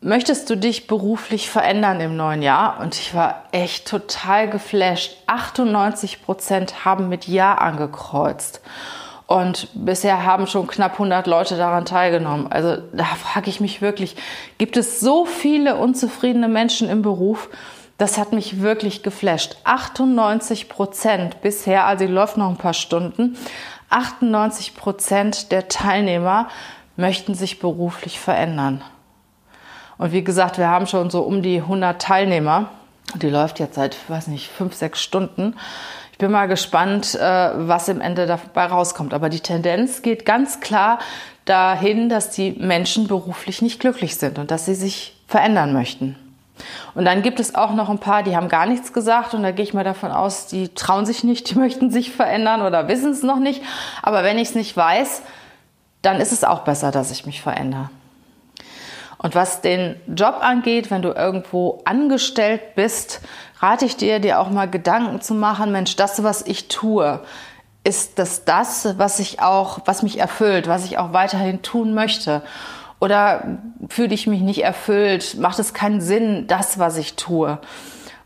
möchtest 0.00 0.48
du 0.50 0.56
dich 0.56 0.86
beruflich 0.86 1.50
verändern 1.50 2.00
im 2.00 2.16
neuen 2.16 2.42
Jahr? 2.42 2.80
Und 2.80 2.94
ich 2.94 3.14
war 3.14 3.44
echt 3.52 3.88
total 3.88 4.48
geflasht. 4.48 5.16
98 5.26 6.22
Prozent 6.22 6.84
haben 6.84 7.08
mit 7.08 7.26
Ja 7.26 7.54
angekreuzt. 7.54 8.60
Und 9.26 9.68
bisher 9.74 10.24
haben 10.24 10.46
schon 10.46 10.66
knapp 10.66 10.92
100 10.94 11.26
Leute 11.26 11.56
daran 11.56 11.84
teilgenommen. 11.84 12.50
Also 12.50 12.78
da 12.92 13.04
frage 13.04 13.50
ich 13.50 13.60
mich 13.60 13.82
wirklich, 13.82 14.16
gibt 14.56 14.76
es 14.78 15.00
so 15.00 15.26
viele 15.26 15.76
unzufriedene 15.76 16.48
Menschen 16.48 16.88
im 16.88 17.02
Beruf? 17.02 17.50
Das 17.98 18.16
hat 18.16 18.32
mich 18.32 18.62
wirklich 18.62 19.02
geflasht. 19.02 19.56
98 19.64 20.68
Prozent 20.70 21.42
bisher, 21.42 21.84
also 21.84 22.06
die 22.06 22.12
läuft 22.12 22.38
noch 22.38 22.48
ein 22.48 22.56
paar 22.56 22.72
Stunden, 22.72 23.36
98 23.90 24.74
Prozent 24.76 25.52
der 25.52 25.68
Teilnehmer 25.68 26.48
möchten 26.96 27.34
sich 27.34 27.58
beruflich 27.58 28.20
verändern. 28.20 28.82
Und 29.98 30.12
wie 30.12 30.24
gesagt, 30.24 30.58
wir 30.58 30.68
haben 30.68 30.86
schon 30.86 31.10
so 31.10 31.22
um 31.22 31.42
die 31.42 31.58
100 31.58 32.00
Teilnehmer. 32.00 32.70
Die 33.16 33.28
läuft 33.28 33.58
jetzt 33.58 33.74
seit, 33.74 33.96
weiß 34.08 34.28
nicht, 34.28 34.48
fünf, 34.48 34.74
sechs 34.74 35.02
Stunden. 35.02 35.54
Ich 36.12 36.18
bin 36.18 36.30
mal 36.30 36.46
gespannt, 36.46 37.14
äh, 37.14 37.50
was 37.54 37.88
im 37.88 38.00
Ende 38.00 38.26
dabei 38.26 38.66
rauskommt. 38.66 39.12
Aber 39.12 39.28
die 39.28 39.40
Tendenz 39.40 40.02
geht 40.02 40.24
ganz 40.24 40.60
klar 40.60 40.98
dahin, 41.44 42.08
dass 42.08 42.30
die 42.30 42.52
Menschen 42.52 43.08
beruflich 43.08 43.62
nicht 43.62 43.80
glücklich 43.80 44.16
sind 44.16 44.38
und 44.38 44.50
dass 44.50 44.66
sie 44.66 44.74
sich 44.74 45.16
verändern 45.26 45.72
möchten. 45.72 46.16
Und 46.94 47.04
dann 47.04 47.22
gibt 47.22 47.40
es 47.40 47.54
auch 47.54 47.72
noch 47.72 47.88
ein 47.88 47.98
paar, 47.98 48.22
die 48.22 48.36
haben 48.36 48.48
gar 48.48 48.66
nichts 48.66 48.92
gesagt 48.92 49.34
und 49.34 49.42
da 49.42 49.52
gehe 49.52 49.64
ich 49.64 49.74
mal 49.74 49.84
davon 49.84 50.10
aus, 50.10 50.46
die 50.46 50.68
trauen 50.74 51.06
sich 51.06 51.24
nicht, 51.24 51.50
die 51.50 51.54
möchten 51.58 51.90
sich 51.90 52.12
verändern 52.12 52.62
oder 52.62 52.88
wissen 52.88 53.12
es 53.12 53.22
noch 53.22 53.38
nicht. 53.38 53.62
Aber 54.02 54.24
wenn 54.24 54.38
ich 54.38 54.48
es 54.48 54.54
nicht 54.54 54.76
weiß, 54.76 55.22
dann 56.02 56.20
ist 56.20 56.32
es 56.32 56.44
auch 56.44 56.60
besser, 56.60 56.90
dass 56.90 57.10
ich 57.10 57.26
mich 57.26 57.40
verändere. 57.40 57.90
Und 59.18 59.34
was 59.34 59.60
den 59.60 59.96
Job 60.06 60.36
angeht, 60.40 60.90
wenn 60.90 61.02
du 61.02 61.10
irgendwo 61.10 61.82
angestellt 61.84 62.76
bist, 62.76 63.20
rate 63.60 63.84
ich 63.84 63.96
dir, 63.96 64.20
dir 64.20 64.40
auch 64.40 64.50
mal 64.50 64.70
Gedanken 64.70 65.20
zu 65.20 65.34
machen, 65.34 65.72
Mensch, 65.72 65.96
das, 65.96 66.22
was 66.22 66.42
ich 66.42 66.68
tue, 66.68 67.20
ist 67.82 68.18
das 68.18 68.44
das, 68.44 68.94
was 68.96 69.18
ich 69.18 69.40
auch, 69.40 69.80
was 69.86 70.02
mich 70.02 70.18
erfüllt, 70.18 70.68
was 70.68 70.84
ich 70.84 70.98
auch 70.98 71.12
weiterhin 71.12 71.62
tun 71.62 71.94
möchte? 71.94 72.42
Oder 73.00 73.58
fühle 73.88 74.14
ich 74.14 74.26
mich 74.26 74.40
nicht 74.40 74.62
erfüllt? 74.62 75.36
Macht 75.38 75.58
es 75.58 75.74
keinen 75.74 76.00
Sinn, 76.00 76.46
das, 76.46 76.78
was 76.78 76.96
ich 76.96 77.14
tue? 77.14 77.58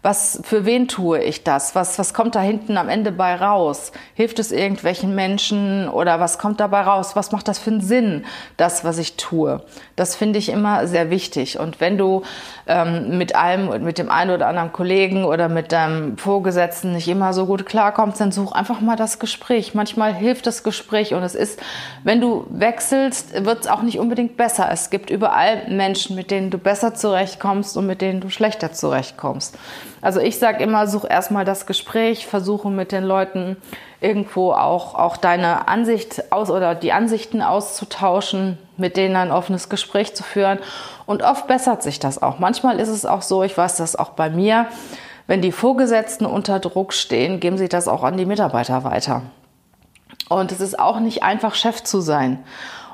was, 0.03 0.41
für 0.43 0.65
wen 0.65 0.89
tue 0.89 1.23
ich 1.23 1.45
das? 1.45 1.77
Was, 1.77 1.99
was 1.99 2.13
kommt 2.13 2.35
da 2.35 2.41
hinten 2.41 2.77
am 2.77 2.89
Ende 2.89 3.13
bei 3.13 3.37
raus? 3.37 3.93
Hilft 4.15 4.41
es 4.41 4.51
irgendwelchen 4.51 5.15
Menschen 5.15 5.89
oder 5.89 6.19
was 6.19 6.39
kommt 6.39 6.59
dabei 6.59 6.83
raus? 6.83 7.15
Was 7.15 7.31
macht 7.31 7.47
das 7.47 7.61
für 7.61 7.71
einen 7.71 7.81
Sinn, 7.81 8.25
das, 8.57 8.85
was 8.85 8.99
ich 8.99 9.17
tue? 9.17 9.63
Das 10.03 10.17
finde 10.17 10.41
ich 10.41 10.49
immer 10.49 10.89
sehr 10.89 11.11
wichtig. 11.11 11.61
Und 11.61 11.81
wenn 11.81 11.97
du 11.97 12.23
ähm, 12.67 13.19
mit 13.19 13.37
einem, 13.37 13.85
mit 13.85 13.99
dem 13.99 14.11
einen 14.11 14.33
oder 14.33 14.49
anderen 14.49 14.73
Kollegen 14.73 15.25
oder 15.25 15.49
mit 15.49 15.71
deinem 15.71 16.19
Vorgesetzten 16.19 16.95
nicht 16.95 17.07
immer 17.07 17.33
so 17.33 17.47
gut 17.47 17.67
klarkommst, 17.67 18.21
dann 18.21 18.33
such 18.33 18.51
einfach 18.51 18.81
mal 18.81 18.97
das 18.97 19.21
Gespräch. 19.21 19.77
Manchmal 19.77 20.13
hilft 20.13 20.49
das 20.49 20.65
Gespräch 20.65 21.15
und 21.15 21.23
es 21.23 21.37
ist, 21.37 21.63
wenn 22.03 22.21
du 22.21 22.49
wechselst, 22.51 23.45
wird 23.45 23.61
es 23.61 23.69
auch 23.69 23.83
nicht 23.83 24.01
unbedingt 24.01 24.37
besser. 24.37 24.69
Es 24.73 24.91
gibt 24.91 25.09
überall 25.09 25.69
Menschen, 25.69 26.17
mit 26.17 26.33
denen 26.33 26.51
du 26.51 26.59
besser 26.59 26.95
zurechtkommst 26.95 27.77
und 27.77 27.87
mit 27.87 28.01
denen 28.01 28.21
du 28.21 28.29
schlechter 28.29 28.73
zurechtkommst. 28.73 29.57
Also 30.01 30.19
ich 30.19 30.37
sage 30.37 30.65
immer, 30.65 30.89
such 30.89 31.05
erstmal 31.09 31.45
das 31.45 31.65
Gespräch, 31.65 32.27
versuche 32.27 32.71
mit 32.71 32.91
den 32.91 33.05
Leuten 33.05 33.57
irgendwo 34.01 34.51
auch, 34.51 34.97
auch 34.97 35.17
deine 35.17 35.69
Ansicht 35.69 36.33
aus 36.33 36.51
oder 36.51 36.75
die 36.75 36.93
Ansichten 36.93 37.41
auszutauschen, 37.41 38.59
mit 38.83 38.99
denen 38.99 39.17
ein 39.17 39.31
offenes 39.31 39.71
Gespräch 39.71 40.15
zu 40.15 40.23
führen. 40.23 40.59
Und 41.07 41.23
oft 41.23 41.47
bessert 41.47 41.83
sich 41.83 41.99
das 41.99 42.21
auch. 42.21 42.39
Manchmal 42.39 42.79
ist 42.79 42.91
es 42.91 43.07
auch 43.07 43.23
so, 43.23 43.43
ich 43.43 43.57
weiß 43.57 43.77
das 43.77 43.97
auch 43.97 44.11
bei 44.11 44.29
mir, 44.29 44.67
wenn 45.27 45.41
die 45.41 45.53
Vorgesetzten 45.53 46.27
unter 46.27 46.59
Druck 46.59 46.93
stehen, 46.93 47.41
geben 47.41 47.57
sie 47.57 47.69
das 47.69 47.89
auch 47.89 48.03
an 48.03 48.19
die 48.19 48.27
Mitarbeiter 48.27 48.85
weiter. 48.85 49.23
Und 50.29 50.53
es 50.53 50.61
ist 50.61 50.79
auch 50.79 51.01
nicht 51.01 51.23
einfach, 51.23 51.55
Chef 51.55 51.83
zu 51.83 52.01
sein. 52.01 52.45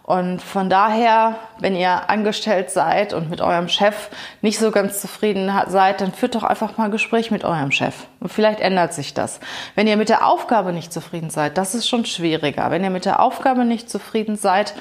Und 0.09 0.41
von 0.41 0.71
daher, 0.71 1.37
wenn 1.59 1.77
ihr 1.77 2.09
angestellt 2.09 2.71
seid 2.71 3.13
und 3.13 3.29
mit 3.29 3.43
eurem 3.43 3.69
Chef 3.69 4.09
nicht 4.41 4.59
so 4.59 4.71
ganz 4.71 5.03
zufrieden 5.03 5.53
seid, 5.67 6.01
dann 6.01 6.13
führt 6.13 6.35
doch 6.35 6.45
einfach 6.45 6.79
mal 6.79 6.87
ein 6.87 6.91
Gespräch 6.91 7.31
mit 7.31 7.45
eurem 7.45 7.73
Chef. 7.73 8.07
Und 8.19 8.33
vielleicht 8.33 8.61
ändert 8.61 8.95
sich 8.95 9.13
das. 9.13 9.39
Wenn 9.75 9.87
ihr 9.87 9.99
mit 9.99 10.09
der 10.09 10.27
Aufgabe 10.27 10.73
nicht 10.73 10.95
zufrieden 10.95 11.29
seid, 11.29 11.59
das 11.59 11.75
ist 11.75 11.87
schon 11.87 12.07
schwieriger. 12.07 12.71
Wenn 12.71 12.85
ihr 12.85 12.89
mit 12.89 13.05
der 13.05 13.21
Aufgabe 13.21 13.67
nicht 13.67 13.91
zufrieden 13.91 14.37
seid, 14.37 14.75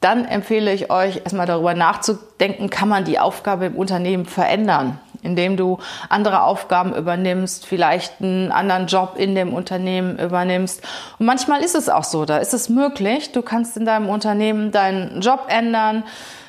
dann 0.00 0.24
empfehle 0.24 0.72
ich 0.72 0.90
euch 0.90 1.18
erstmal 1.18 1.46
darüber 1.46 1.74
nachzudenken, 1.74 2.70
kann 2.70 2.88
man 2.88 3.04
die 3.04 3.18
Aufgabe 3.18 3.66
im 3.66 3.76
Unternehmen 3.76 4.26
verändern? 4.26 4.98
indem 5.22 5.56
du 5.56 5.78
andere 6.08 6.42
Aufgaben 6.42 6.94
übernimmst, 6.94 7.66
vielleicht 7.66 8.20
einen 8.20 8.52
anderen 8.52 8.86
Job 8.86 9.14
in 9.16 9.34
dem 9.34 9.52
Unternehmen 9.52 10.18
übernimmst. 10.18 10.82
Und 11.18 11.26
manchmal 11.26 11.62
ist 11.62 11.74
es 11.74 11.88
auch 11.88 12.04
so, 12.04 12.24
da 12.24 12.38
ist 12.38 12.54
es 12.54 12.68
möglich, 12.68 13.32
du 13.32 13.42
kannst 13.42 13.76
in 13.76 13.84
deinem 13.84 14.08
Unternehmen 14.08 14.72
deinen 14.72 15.20
Job 15.20 15.46
ändern, 15.48 16.04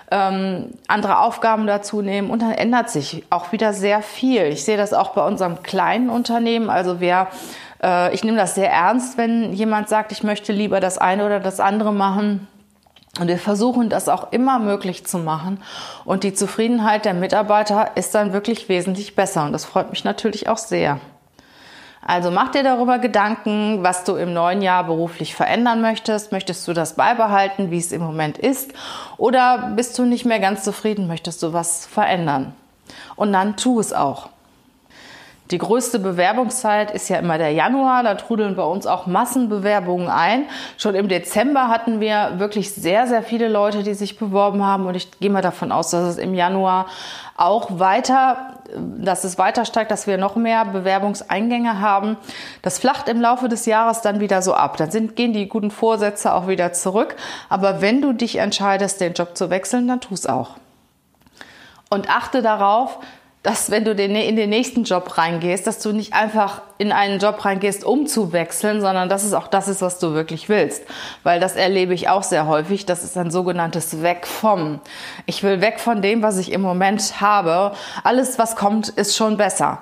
ähm, 0.09 0.69
andere 0.87 1.19
Aufgaben 1.19 1.67
dazu 1.67 2.01
nehmen 2.01 2.29
und 2.29 2.41
dann 2.41 2.51
ändert 2.51 2.89
sich 2.89 3.23
auch 3.29 3.51
wieder 3.51 3.73
sehr 3.73 4.01
viel. 4.01 4.43
Ich 4.43 4.63
sehe 4.63 4.77
das 4.77 4.93
auch 4.93 5.09
bei 5.09 5.25
unserem 5.25 5.63
kleinen 5.63 6.09
Unternehmen. 6.09 6.69
Also 6.69 6.99
wer 6.99 7.27
äh, 7.81 8.13
ich 8.13 8.23
nehme 8.23 8.37
das 8.37 8.55
sehr 8.55 8.71
ernst, 8.71 9.17
wenn 9.17 9.53
jemand 9.53 9.89
sagt, 9.89 10.11
ich 10.11 10.23
möchte 10.23 10.51
lieber 10.53 10.79
das 10.79 10.97
eine 10.97 11.25
oder 11.25 11.39
das 11.39 11.59
andere 11.59 11.93
machen 11.93 12.47
und 13.19 13.27
wir 13.27 13.37
versuchen 13.37 13.89
das 13.89 14.07
auch 14.07 14.31
immer 14.31 14.59
möglich 14.59 15.05
zu 15.05 15.17
machen. 15.17 15.61
Und 16.05 16.23
die 16.23 16.33
Zufriedenheit 16.33 17.03
der 17.03 17.13
Mitarbeiter 17.13 17.91
ist 17.95 18.15
dann 18.15 18.31
wirklich 18.31 18.69
wesentlich 18.69 19.15
besser. 19.15 19.43
Und 19.43 19.51
das 19.51 19.65
freut 19.65 19.89
mich 19.89 20.05
natürlich 20.05 20.47
auch 20.47 20.57
sehr. 20.57 20.99
Also 22.05 22.31
mach 22.31 22.51
dir 22.51 22.63
darüber 22.63 22.99
Gedanken, 22.99 23.83
was 23.83 24.05
du 24.05 24.15
im 24.15 24.33
neuen 24.33 24.61
Jahr 24.61 24.85
beruflich 24.85 25.35
verändern 25.35 25.81
möchtest. 25.81 26.31
Möchtest 26.31 26.67
du 26.67 26.73
das 26.73 26.95
beibehalten, 26.95 27.69
wie 27.69 27.77
es 27.77 27.91
im 27.91 28.01
Moment 28.01 28.37
ist? 28.37 28.73
Oder 29.17 29.73
bist 29.75 29.99
du 29.99 30.05
nicht 30.05 30.25
mehr 30.25 30.39
ganz 30.39 30.63
zufrieden, 30.63 31.07
möchtest 31.07 31.43
du 31.43 31.51
was 31.51 31.85
verändern? 31.85 32.55
Und 33.17 33.33
dann 33.33 33.57
tu 33.57 33.79
es 33.79 33.91
auch. 33.93 34.29
Die 35.51 35.57
größte 35.57 35.99
Bewerbungszeit 35.99 36.91
ist 36.91 37.09
ja 37.09 37.17
immer 37.17 37.37
der 37.37 37.51
Januar. 37.51 38.03
Da 38.03 38.15
trudeln 38.15 38.55
bei 38.55 38.63
uns 38.63 38.87
auch 38.87 39.05
Massenbewerbungen 39.05 40.07
ein. 40.07 40.45
Schon 40.77 40.95
im 40.95 41.09
Dezember 41.09 41.67
hatten 41.67 41.99
wir 41.99 42.35
wirklich 42.37 42.73
sehr, 42.73 43.05
sehr 43.05 43.21
viele 43.21 43.49
Leute, 43.49 43.83
die 43.83 43.93
sich 43.93 44.17
beworben 44.17 44.65
haben. 44.65 44.85
Und 44.85 44.95
ich 44.95 45.11
gehe 45.19 45.29
mal 45.29 45.41
davon 45.41 45.73
aus, 45.73 45.91
dass 45.91 46.07
es 46.07 46.17
im 46.17 46.33
Januar 46.33 46.85
auch 47.35 47.79
weiter, 47.79 48.53
dass 48.77 49.25
es 49.25 49.37
weiter 49.37 49.65
steigt, 49.65 49.91
dass 49.91 50.07
wir 50.07 50.17
noch 50.17 50.37
mehr 50.37 50.63
Bewerbungseingänge 50.63 51.81
haben. 51.81 52.15
Das 52.61 52.79
flacht 52.79 53.09
im 53.09 53.19
Laufe 53.19 53.49
des 53.49 53.65
Jahres 53.65 54.01
dann 54.01 54.21
wieder 54.21 54.41
so 54.41 54.53
ab. 54.53 54.77
Dann 54.77 54.89
sind, 54.89 55.17
gehen 55.17 55.33
die 55.33 55.49
guten 55.49 55.71
Vorsätze 55.71 56.33
auch 56.33 56.47
wieder 56.47 56.71
zurück. 56.71 57.17
Aber 57.49 57.81
wenn 57.81 58.01
du 58.01 58.13
dich 58.13 58.37
entscheidest, 58.37 59.01
den 59.01 59.13
Job 59.13 59.35
zu 59.35 59.49
wechseln, 59.49 59.87
dann 59.89 59.99
tu 59.99 60.13
es 60.13 60.27
auch. 60.27 60.51
Und 61.89 62.09
achte 62.09 62.41
darauf, 62.41 62.99
dass 63.43 63.71
wenn 63.71 63.83
du 63.83 63.91
in 63.91 64.35
den 64.35 64.49
nächsten 64.51 64.83
Job 64.83 65.17
reingehst, 65.17 65.65
dass 65.65 65.79
du 65.79 65.91
nicht 65.93 66.13
einfach 66.13 66.61
in 66.77 66.91
einen 66.91 67.19
Job 67.19 67.43
reingehst, 67.43 67.83
um 67.83 68.05
zu 68.05 68.33
wechseln, 68.33 68.81
sondern 68.81 69.09
dass 69.09 69.23
es 69.23 69.33
auch 69.33 69.47
das 69.47 69.67
ist, 69.67 69.81
was 69.81 69.97
du 69.97 70.13
wirklich 70.13 70.47
willst. 70.47 70.83
Weil 71.23 71.39
das 71.39 71.55
erlebe 71.55 71.95
ich 71.95 72.07
auch 72.07 72.21
sehr 72.21 72.45
häufig. 72.45 72.85
Das 72.85 73.03
ist 73.03 73.17
ein 73.17 73.31
sogenanntes 73.31 74.03
Weg 74.03 74.27
vom. 74.27 74.79
Ich 75.25 75.41
will 75.41 75.59
weg 75.59 75.79
von 75.79 76.03
dem, 76.03 76.21
was 76.21 76.37
ich 76.37 76.51
im 76.51 76.61
Moment 76.61 77.19
habe. 77.19 77.71
Alles, 78.03 78.37
was 78.37 78.55
kommt, 78.55 78.89
ist 78.89 79.15
schon 79.15 79.37
besser. 79.37 79.81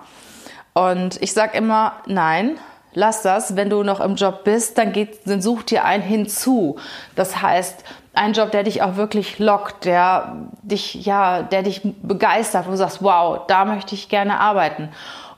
Und 0.74 1.22
ich 1.22 1.34
sage 1.34 1.58
immer, 1.58 1.98
nein, 2.06 2.58
lass 2.94 3.24
das. 3.24 3.58
Wenn 3.58 3.70
du 3.70 3.84
noch 3.84 4.00
im 4.00 4.16
Job 4.16 4.46
bist, 4.46 4.78
dann, 4.78 4.94
geht, 4.94 5.28
dann 5.28 5.42
such 5.42 5.64
dir 5.64 5.84
einen 5.84 6.04
hinzu. 6.04 6.78
Das 7.16 7.42
heißt, 7.42 7.84
ein 8.14 8.34
Job, 8.34 8.52
der 8.52 8.64
dich 8.64 8.82
auch 8.82 8.96
wirklich 8.96 9.40
lockt, 9.40 9.86
der 9.86 10.36
dich, 10.62 11.06
ja, 11.06 11.44
der 11.44 11.64
dich 11.64 11.82
begeistert, 12.02 12.68
wo 12.68 12.72
du 12.72 12.78
sagst, 12.78 13.04
wow, 13.04 13.42
da 13.48 13.66
möchte 13.66 13.96
ich 13.96 14.10
gerne 14.10 14.40
arbeiten. 14.40 14.90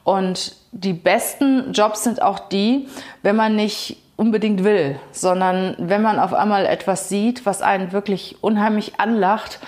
Und 0.04 0.56
die 0.72 0.94
besten 0.94 1.74
Jobs 1.74 2.04
sind 2.04 2.22
auch 2.22 2.40
die, 2.40 2.88
wenn 3.22 3.36
man 3.36 3.56
nicht 3.56 3.98
unbedingt 4.16 4.64
will, 4.64 5.00
sondern 5.12 5.76
wenn 5.80 6.02
man 6.02 6.20
auf 6.20 6.34
einmal 6.34 6.66
etwas 6.66 7.10
sieht, 7.10 7.46
was 7.46 7.62
einen 7.62 7.92
wirklich 7.92 8.38
unheimlich 8.42 9.00
anlacht 9.00 9.60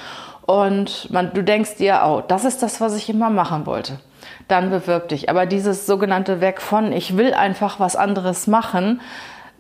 und 0.46 1.10
man, 1.12 1.34
du 1.34 1.44
denkst 1.44 1.78
dir, 1.78 2.02
oh, 2.06 2.22
das 2.28 2.46
ist 2.46 2.62
das, 2.64 2.82
was 2.82 2.96
ich 2.96 3.10
immer 3.10 3.30
machen 3.30 3.66
wollte. 3.66 4.00
Dann 4.48 4.70
bewirb 4.70 5.10
dich. 5.10 5.30
Aber 5.30 5.46
dieses 5.46 5.86
sogenannte 5.86 6.42
Weg 6.42 6.62
von, 6.62 6.92
ich 6.92 7.18
will 7.18 7.34
einfach 7.34 7.80
was 7.80 7.96
anderes 7.96 8.48
machen, 8.48 9.02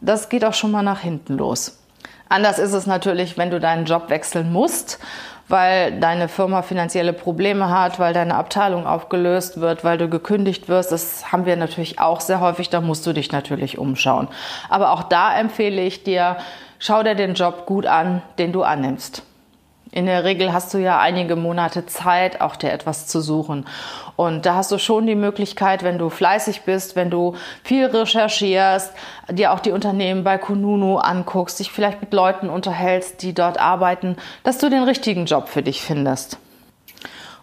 das 0.01 0.29
geht 0.29 0.43
auch 0.43 0.53
schon 0.53 0.71
mal 0.71 0.83
nach 0.83 0.99
hinten 0.99 1.37
los. 1.37 1.82
Anders 2.33 2.57
ist 2.57 2.73
es 2.73 2.87
natürlich, 2.87 3.37
wenn 3.37 3.51
du 3.51 3.59
deinen 3.59 3.85
Job 3.85 4.09
wechseln 4.09 4.51
musst, 4.51 4.97
weil 5.49 5.99
deine 5.99 6.27
Firma 6.27 6.63
finanzielle 6.63 7.13
Probleme 7.13 7.69
hat, 7.69 7.99
weil 7.99 8.11
deine 8.11 8.33
Abteilung 8.33 8.87
aufgelöst 8.87 9.61
wird, 9.61 9.83
weil 9.83 9.99
du 9.99 10.09
gekündigt 10.09 10.67
wirst. 10.67 10.91
Das 10.91 11.31
haben 11.31 11.45
wir 11.45 11.55
natürlich 11.57 11.99
auch 11.99 12.21
sehr 12.21 12.39
häufig. 12.39 12.71
Da 12.71 12.81
musst 12.81 13.05
du 13.05 13.13
dich 13.13 13.31
natürlich 13.31 13.77
umschauen. 13.77 14.29
Aber 14.67 14.93
auch 14.93 15.03
da 15.03 15.37
empfehle 15.37 15.83
ich 15.83 16.03
dir, 16.03 16.37
schau 16.79 17.03
dir 17.03 17.13
den 17.13 17.35
Job 17.35 17.67
gut 17.67 17.85
an, 17.85 18.23
den 18.39 18.51
du 18.51 18.63
annimmst. 18.63 19.21
In 19.93 20.07
der 20.07 20.23
Regel 20.23 20.51
hast 20.51 20.73
du 20.73 20.79
ja 20.79 20.99
einige 20.99 21.35
Monate 21.35 21.85
Zeit, 21.85 22.41
auch 22.41 22.55
dir 22.55 22.71
etwas 22.71 23.05
zu 23.05 23.21
suchen. 23.21 23.67
Und 24.15 24.47
da 24.47 24.55
hast 24.55 24.71
du 24.71 24.79
schon 24.79 25.05
die 25.05 25.13
Möglichkeit, 25.13 25.83
wenn 25.83 25.99
du 25.99 26.09
fleißig 26.09 26.63
bist, 26.63 26.95
wenn 26.95 27.11
du 27.11 27.35
viel 27.63 27.85
recherchierst, 27.85 28.91
dir 29.29 29.53
auch 29.53 29.59
die 29.59 29.69
Unternehmen 29.69 30.23
bei 30.23 30.39
Kununu 30.39 30.97
anguckst, 30.97 31.59
dich 31.59 31.71
vielleicht 31.71 32.01
mit 32.01 32.11
Leuten 32.11 32.49
unterhältst, 32.49 33.21
die 33.21 33.35
dort 33.35 33.59
arbeiten, 33.59 34.17
dass 34.43 34.57
du 34.57 34.71
den 34.71 34.81
richtigen 34.81 35.25
Job 35.25 35.47
für 35.47 35.61
dich 35.61 35.83
findest. 35.83 36.39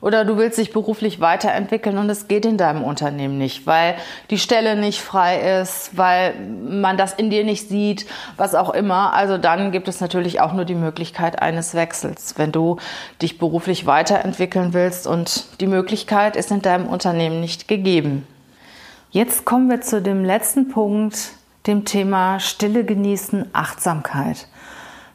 Oder 0.01 0.25
du 0.25 0.39
willst 0.39 0.57
dich 0.57 0.73
beruflich 0.73 1.21
weiterentwickeln 1.21 1.99
und 1.99 2.09
es 2.09 2.27
geht 2.27 2.47
in 2.47 2.57
deinem 2.57 2.83
Unternehmen 2.83 3.37
nicht, 3.37 3.67
weil 3.67 3.97
die 4.31 4.39
Stelle 4.39 4.77
nicht 4.77 5.03
frei 5.03 5.61
ist, 5.61 5.97
weil 5.97 6.35
man 6.41 6.97
das 6.97 7.13
in 7.13 7.29
dir 7.29 7.45
nicht 7.45 7.69
sieht, 7.69 8.07
was 8.39 8.55
auch 8.55 8.71
immer. 8.71 9.13
Also 9.13 9.37
dann 9.37 9.73
gibt 9.73 9.89
es 9.89 10.01
natürlich 10.01 10.41
auch 10.41 10.55
nur 10.55 10.65
die 10.65 10.75
Möglichkeit 10.75 11.43
eines 11.43 11.75
Wechsels, 11.75 12.35
wenn 12.39 12.51
du 12.51 12.79
dich 13.21 13.39
beruflich 13.39 13.85
weiterentwickeln 13.85 14.73
willst 14.73 15.07
und 15.07 15.45
die 15.61 15.67
Möglichkeit 15.67 16.35
ist 16.35 16.51
in 16.51 16.63
deinem 16.63 16.87
Unternehmen 16.87 17.41
nicht 17.41 17.69
gegeben. 17.69 18.27
Jetzt 19.11 19.45
kommen 19.45 19.69
wir 19.69 19.83
zu 19.83 20.01
dem 20.01 20.25
letzten 20.25 20.69
Punkt, 20.69 21.33
dem 21.67 21.85
Thema 21.85 22.41
Stille 22.41 22.85
genießen, 22.85 23.51
Achtsamkeit. 23.53 24.47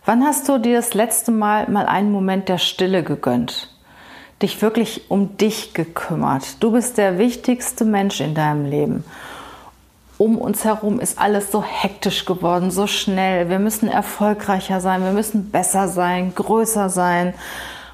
Wann 0.04 0.24
hast 0.24 0.48
du 0.48 0.60
dir 0.60 0.76
das 0.76 0.94
letzte 0.94 1.32
Mal 1.32 1.68
mal 1.72 1.88
einen 1.88 2.12
Moment 2.12 2.50
der 2.50 2.60
Stille 2.60 3.02
gegönnt? 3.02 3.75
Dich 4.42 4.62
wirklich 4.62 5.10
um 5.10 5.38
dich 5.38 5.74
gekümmert. 5.74 6.62
Du 6.62 6.72
bist 6.72 6.98
der 6.98 7.18
wichtigste 7.18 7.86
Mensch 7.86 8.20
in 8.22 8.36
deinem 8.36 8.66
Leben. 8.66 9.04
Um 10.18 10.38
uns 10.38 10.64
herum 10.64 11.00
ist 11.00 11.20
alles 11.20 11.52
so 11.52 11.62
hektisch 11.64 12.26
geworden, 12.26 12.72
so 12.72 12.88
schnell. 12.88 13.50
Wir 13.50 13.60
müssen 13.60 13.90
erfolgreicher 13.90 14.80
sein, 14.80 15.04
wir 15.04 15.12
müssen 15.12 15.52
besser 15.52 15.90
sein, 15.90 16.34
größer 16.36 16.90
sein. 16.90 17.34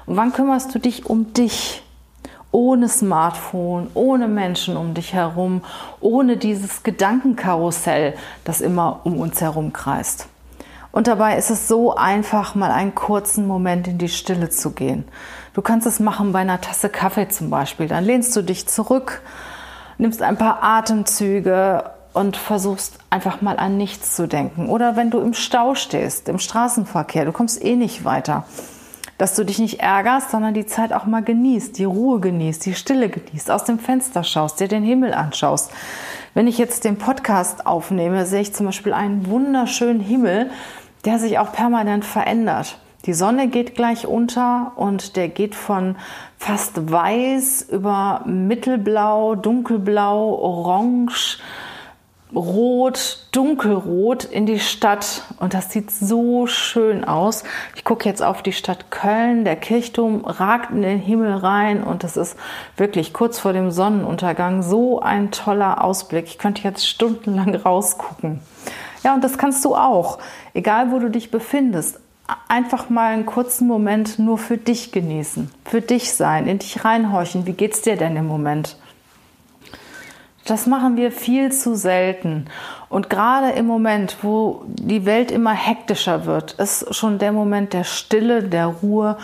Und 0.06 0.16
wann 0.16 0.32
kümmerst 0.32 0.74
du 0.74 0.78
dich 0.78 1.06
um 1.06 1.32
dich? 1.32 1.82
Ohne 2.52 2.88
Smartphone, 2.88 3.88
ohne 3.94 4.28
Menschen 4.28 4.76
um 4.76 4.92
dich 4.92 5.14
herum, 5.14 5.62
ohne 6.00 6.36
dieses 6.36 6.82
Gedankenkarussell, 6.82 8.14
das 8.44 8.60
immer 8.60 9.00
um 9.04 9.18
uns 9.18 9.40
herum 9.40 9.72
kreist. 9.72 10.28
Und 10.92 11.06
dabei 11.06 11.38
ist 11.38 11.50
es 11.50 11.66
so 11.66 11.94
einfach, 11.96 12.54
mal 12.54 12.70
einen 12.70 12.94
kurzen 12.94 13.46
Moment 13.46 13.88
in 13.88 13.96
die 13.96 14.10
Stille 14.10 14.50
zu 14.50 14.72
gehen. 14.72 15.04
Du 15.54 15.62
kannst 15.62 15.86
es 15.86 16.00
machen 16.00 16.32
bei 16.32 16.40
einer 16.40 16.60
Tasse 16.60 16.88
Kaffee 16.88 17.28
zum 17.28 17.50
Beispiel. 17.50 17.88
Dann 17.88 18.04
lehnst 18.04 18.34
du 18.34 18.42
dich 18.42 18.66
zurück, 18.66 19.22
nimmst 19.98 20.22
ein 20.22 20.36
paar 20.36 20.62
Atemzüge 20.62 21.90
und 22.12 22.36
versuchst 22.36 22.98
einfach 23.10 23.42
mal 23.42 23.58
an 23.58 23.76
nichts 23.76 24.16
zu 24.16 24.26
denken. 24.26 24.68
Oder 24.68 24.96
wenn 24.96 25.10
du 25.10 25.20
im 25.20 25.34
Stau 25.34 25.74
stehst, 25.74 26.28
im 26.28 26.38
Straßenverkehr, 26.38 27.24
du 27.24 27.32
kommst 27.32 27.62
eh 27.62 27.76
nicht 27.76 28.04
weiter, 28.04 28.44
dass 29.18 29.34
du 29.34 29.44
dich 29.44 29.58
nicht 29.58 29.80
ärgerst, 29.80 30.30
sondern 30.30 30.54
die 30.54 30.66
Zeit 30.66 30.92
auch 30.92 31.04
mal 31.04 31.22
genießt, 31.22 31.78
die 31.78 31.84
Ruhe 31.84 32.20
genießt, 32.20 32.64
die 32.66 32.74
Stille 32.74 33.08
genießt, 33.08 33.50
aus 33.50 33.64
dem 33.64 33.78
Fenster 33.78 34.24
schaust, 34.24 34.60
dir 34.60 34.68
den 34.68 34.82
Himmel 34.82 35.14
anschaust. 35.14 35.70
Wenn 36.34 36.46
ich 36.46 36.58
jetzt 36.58 36.84
den 36.84 36.96
Podcast 36.96 37.66
aufnehme, 37.66 38.26
sehe 38.26 38.40
ich 38.40 38.54
zum 38.54 38.66
Beispiel 38.66 38.94
einen 38.94 39.26
wunderschönen 39.26 40.00
Himmel 40.00 40.50
der 41.04 41.18
sich 41.18 41.38
auch 41.38 41.52
permanent 41.52 42.04
verändert. 42.04 42.78
Die 43.04 43.14
Sonne 43.14 43.48
geht 43.48 43.74
gleich 43.74 44.06
unter 44.06 44.72
und 44.76 45.16
der 45.16 45.28
geht 45.28 45.56
von 45.56 45.96
fast 46.38 46.92
weiß 46.92 47.66
über 47.70 48.22
mittelblau, 48.26 49.34
dunkelblau, 49.34 50.34
orange, 50.36 51.38
rot, 52.32 53.26
dunkelrot 53.32 54.24
in 54.24 54.46
die 54.46 54.60
Stadt 54.60 55.22
und 55.40 55.52
das 55.52 55.72
sieht 55.72 55.90
so 55.90 56.46
schön 56.46 57.04
aus. 57.04 57.42
Ich 57.74 57.82
gucke 57.84 58.08
jetzt 58.08 58.22
auf 58.22 58.40
die 58.40 58.52
Stadt 58.52 58.92
Köln, 58.92 59.44
der 59.44 59.56
Kirchturm 59.56 60.24
ragt 60.24 60.70
in 60.70 60.82
den 60.82 61.00
Himmel 61.00 61.34
rein 61.34 61.82
und 61.82 62.04
das 62.04 62.16
ist 62.16 62.36
wirklich 62.76 63.12
kurz 63.12 63.40
vor 63.40 63.52
dem 63.52 63.72
Sonnenuntergang 63.72 64.62
so 64.62 65.00
ein 65.00 65.32
toller 65.32 65.82
Ausblick. 65.82 66.26
Ich 66.26 66.38
könnte 66.38 66.62
jetzt 66.62 66.86
stundenlang 66.86 67.52
rausgucken. 67.64 68.38
Ja, 69.02 69.14
und 69.14 69.24
das 69.24 69.36
kannst 69.36 69.64
du 69.64 69.74
auch, 69.74 70.18
egal 70.54 70.92
wo 70.92 71.00
du 71.00 71.10
dich 71.10 71.32
befindest. 71.32 71.98
Einfach 72.48 72.90
mal 72.90 73.12
einen 73.12 73.26
kurzen 73.26 73.66
Moment 73.66 74.18
nur 74.18 74.38
für 74.38 74.58
dich 74.58 74.92
genießen, 74.92 75.50
für 75.64 75.80
dich 75.80 76.12
sein, 76.12 76.46
in 76.46 76.58
dich 76.58 76.84
reinhorchen. 76.84 77.46
Wie 77.46 77.52
geht's 77.52 77.82
dir 77.82 77.96
denn 77.96 78.16
im 78.16 78.26
Moment? 78.26 78.76
Das 80.44 80.66
machen 80.66 80.96
wir 80.96 81.12
viel 81.12 81.52
zu 81.52 81.76
selten. 81.76 82.46
Und 82.88 83.08
gerade 83.08 83.50
im 83.50 83.66
Moment, 83.66 84.18
wo 84.22 84.64
die 84.66 85.06
Welt 85.06 85.30
immer 85.30 85.52
hektischer 85.52 86.26
wird, 86.26 86.52
ist 86.52 86.94
schon 86.94 87.18
der 87.18 87.32
Moment 87.32 87.72
der 87.72 87.84
Stille, 87.84 88.42
der 88.42 88.66
Ruhe 88.66 89.16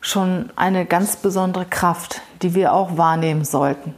schon 0.00 0.50
eine 0.56 0.84
ganz 0.84 1.16
besondere 1.16 1.64
Kraft, 1.64 2.20
die 2.42 2.54
wir 2.54 2.74
auch 2.74 2.96
wahrnehmen 2.98 3.44
sollten. 3.44 3.94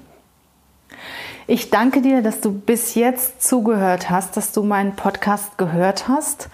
Ich 1.48 1.70
danke 1.70 2.02
dir, 2.02 2.22
dass 2.22 2.40
du 2.40 2.52
bis 2.52 2.94
jetzt 2.94 3.42
zugehört 3.42 4.10
hast, 4.10 4.36
dass 4.36 4.52
du 4.52 4.62
meinen 4.62 4.96
Podcast 4.96 5.58
gehört 5.58 6.08
hast, 6.08 6.48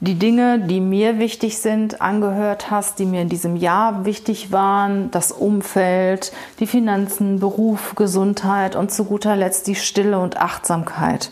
die 0.00 0.16
Dinge, 0.16 0.58
die 0.58 0.80
mir 0.80 1.18
wichtig 1.18 1.58
sind, 1.58 2.00
angehört 2.00 2.70
hast, 2.70 2.98
die 2.98 3.06
mir 3.06 3.22
in 3.22 3.28
diesem 3.28 3.56
Jahr 3.56 4.04
wichtig 4.04 4.52
waren, 4.52 5.10
das 5.10 5.32
Umfeld, 5.32 6.32
die 6.60 6.66
Finanzen, 6.66 7.40
Beruf, 7.40 7.94
Gesundheit 7.94 8.76
und 8.76 8.90
zu 8.90 9.04
guter 9.04 9.36
Letzt 9.36 9.66
die 9.66 9.74
Stille 9.74 10.18
und 10.18 10.36
Achtsamkeit, 10.36 11.30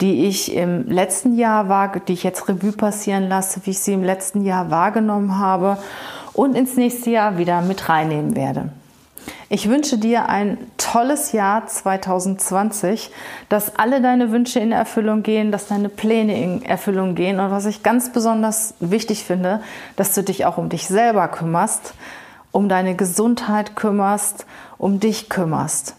die 0.00 0.26
ich 0.26 0.54
im 0.54 0.88
letzten 0.88 1.38
Jahr 1.38 1.68
war, 1.68 1.92
die 2.00 2.12
ich 2.12 2.24
jetzt 2.24 2.48
Revue 2.48 2.72
passieren 2.72 3.28
lasse, 3.28 3.60
wie 3.64 3.70
ich 3.70 3.78
sie 3.78 3.92
im 3.92 4.04
letzten 4.04 4.44
Jahr 4.44 4.70
wahrgenommen 4.70 5.38
habe 5.38 5.78
und 6.32 6.56
ins 6.56 6.76
nächste 6.76 7.10
Jahr 7.10 7.38
wieder 7.38 7.62
mit 7.62 7.88
reinnehmen 7.88 8.36
werde. 8.36 8.70
Ich 9.48 9.68
wünsche 9.68 9.98
dir 9.98 10.28
ein 10.28 10.58
tolles 10.78 11.32
Jahr 11.32 11.66
2020, 11.66 13.10
dass 13.48 13.76
alle 13.76 14.00
deine 14.00 14.30
Wünsche 14.30 14.60
in 14.60 14.72
Erfüllung 14.72 15.22
gehen, 15.22 15.52
dass 15.52 15.66
deine 15.66 15.88
Pläne 15.88 16.42
in 16.42 16.62
Erfüllung 16.62 17.14
gehen. 17.14 17.38
Und 17.38 17.50
was 17.50 17.66
ich 17.66 17.82
ganz 17.82 18.12
besonders 18.12 18.74
wichtig 18.80 19.24
finde, 19.24 19.60
dass 19.96 20.14
du 20.14 20.22
dich 20.22 20.46
auch 20.46 20.58
um 20.58 20.68
dich 20.68 20.86
selber 20.86 21.28
kümmerst, 21.28 21.94
um 22.50 22.68
deine 22.68 22.94
Gesundheit 22.94 23.76
kümmerst, 23.76 24.46
um 24.78 25.00
dich 25.00 25.28
kümmerst. 25.28 25.96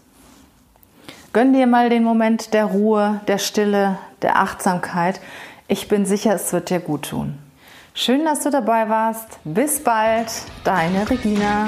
Gönn 1.34 1.54
dir 1.54 1.66
mal 1.66 1.90
den 1.90 2.04
Moment 2.04 2.54
der 2.54 2.66
Ruhe, 2.66 3.22
der 3.28 3.40
Stille, 3.40 3.98
der 4.22 4.38
Achtsamkeit. 4.38 5.20
Ich 5.68 5.88
bin 5.88 6.06
sicher, 6.06 6.36
es 6.36 6.54
wird 6.54 6.70
dir 6.70 6.80
gut 6.80 7.10
tun. 7.10 7.40
Schön, 7.96 8.26
dass 8.26 8.42
du 8.42 8.50
dabei 8.50 8.90
warst. 8.90 9.40
Bis 9.44 9.84
bald, 9.84 10.28
deine 10.64 11.10
Regina. 11.10 11.66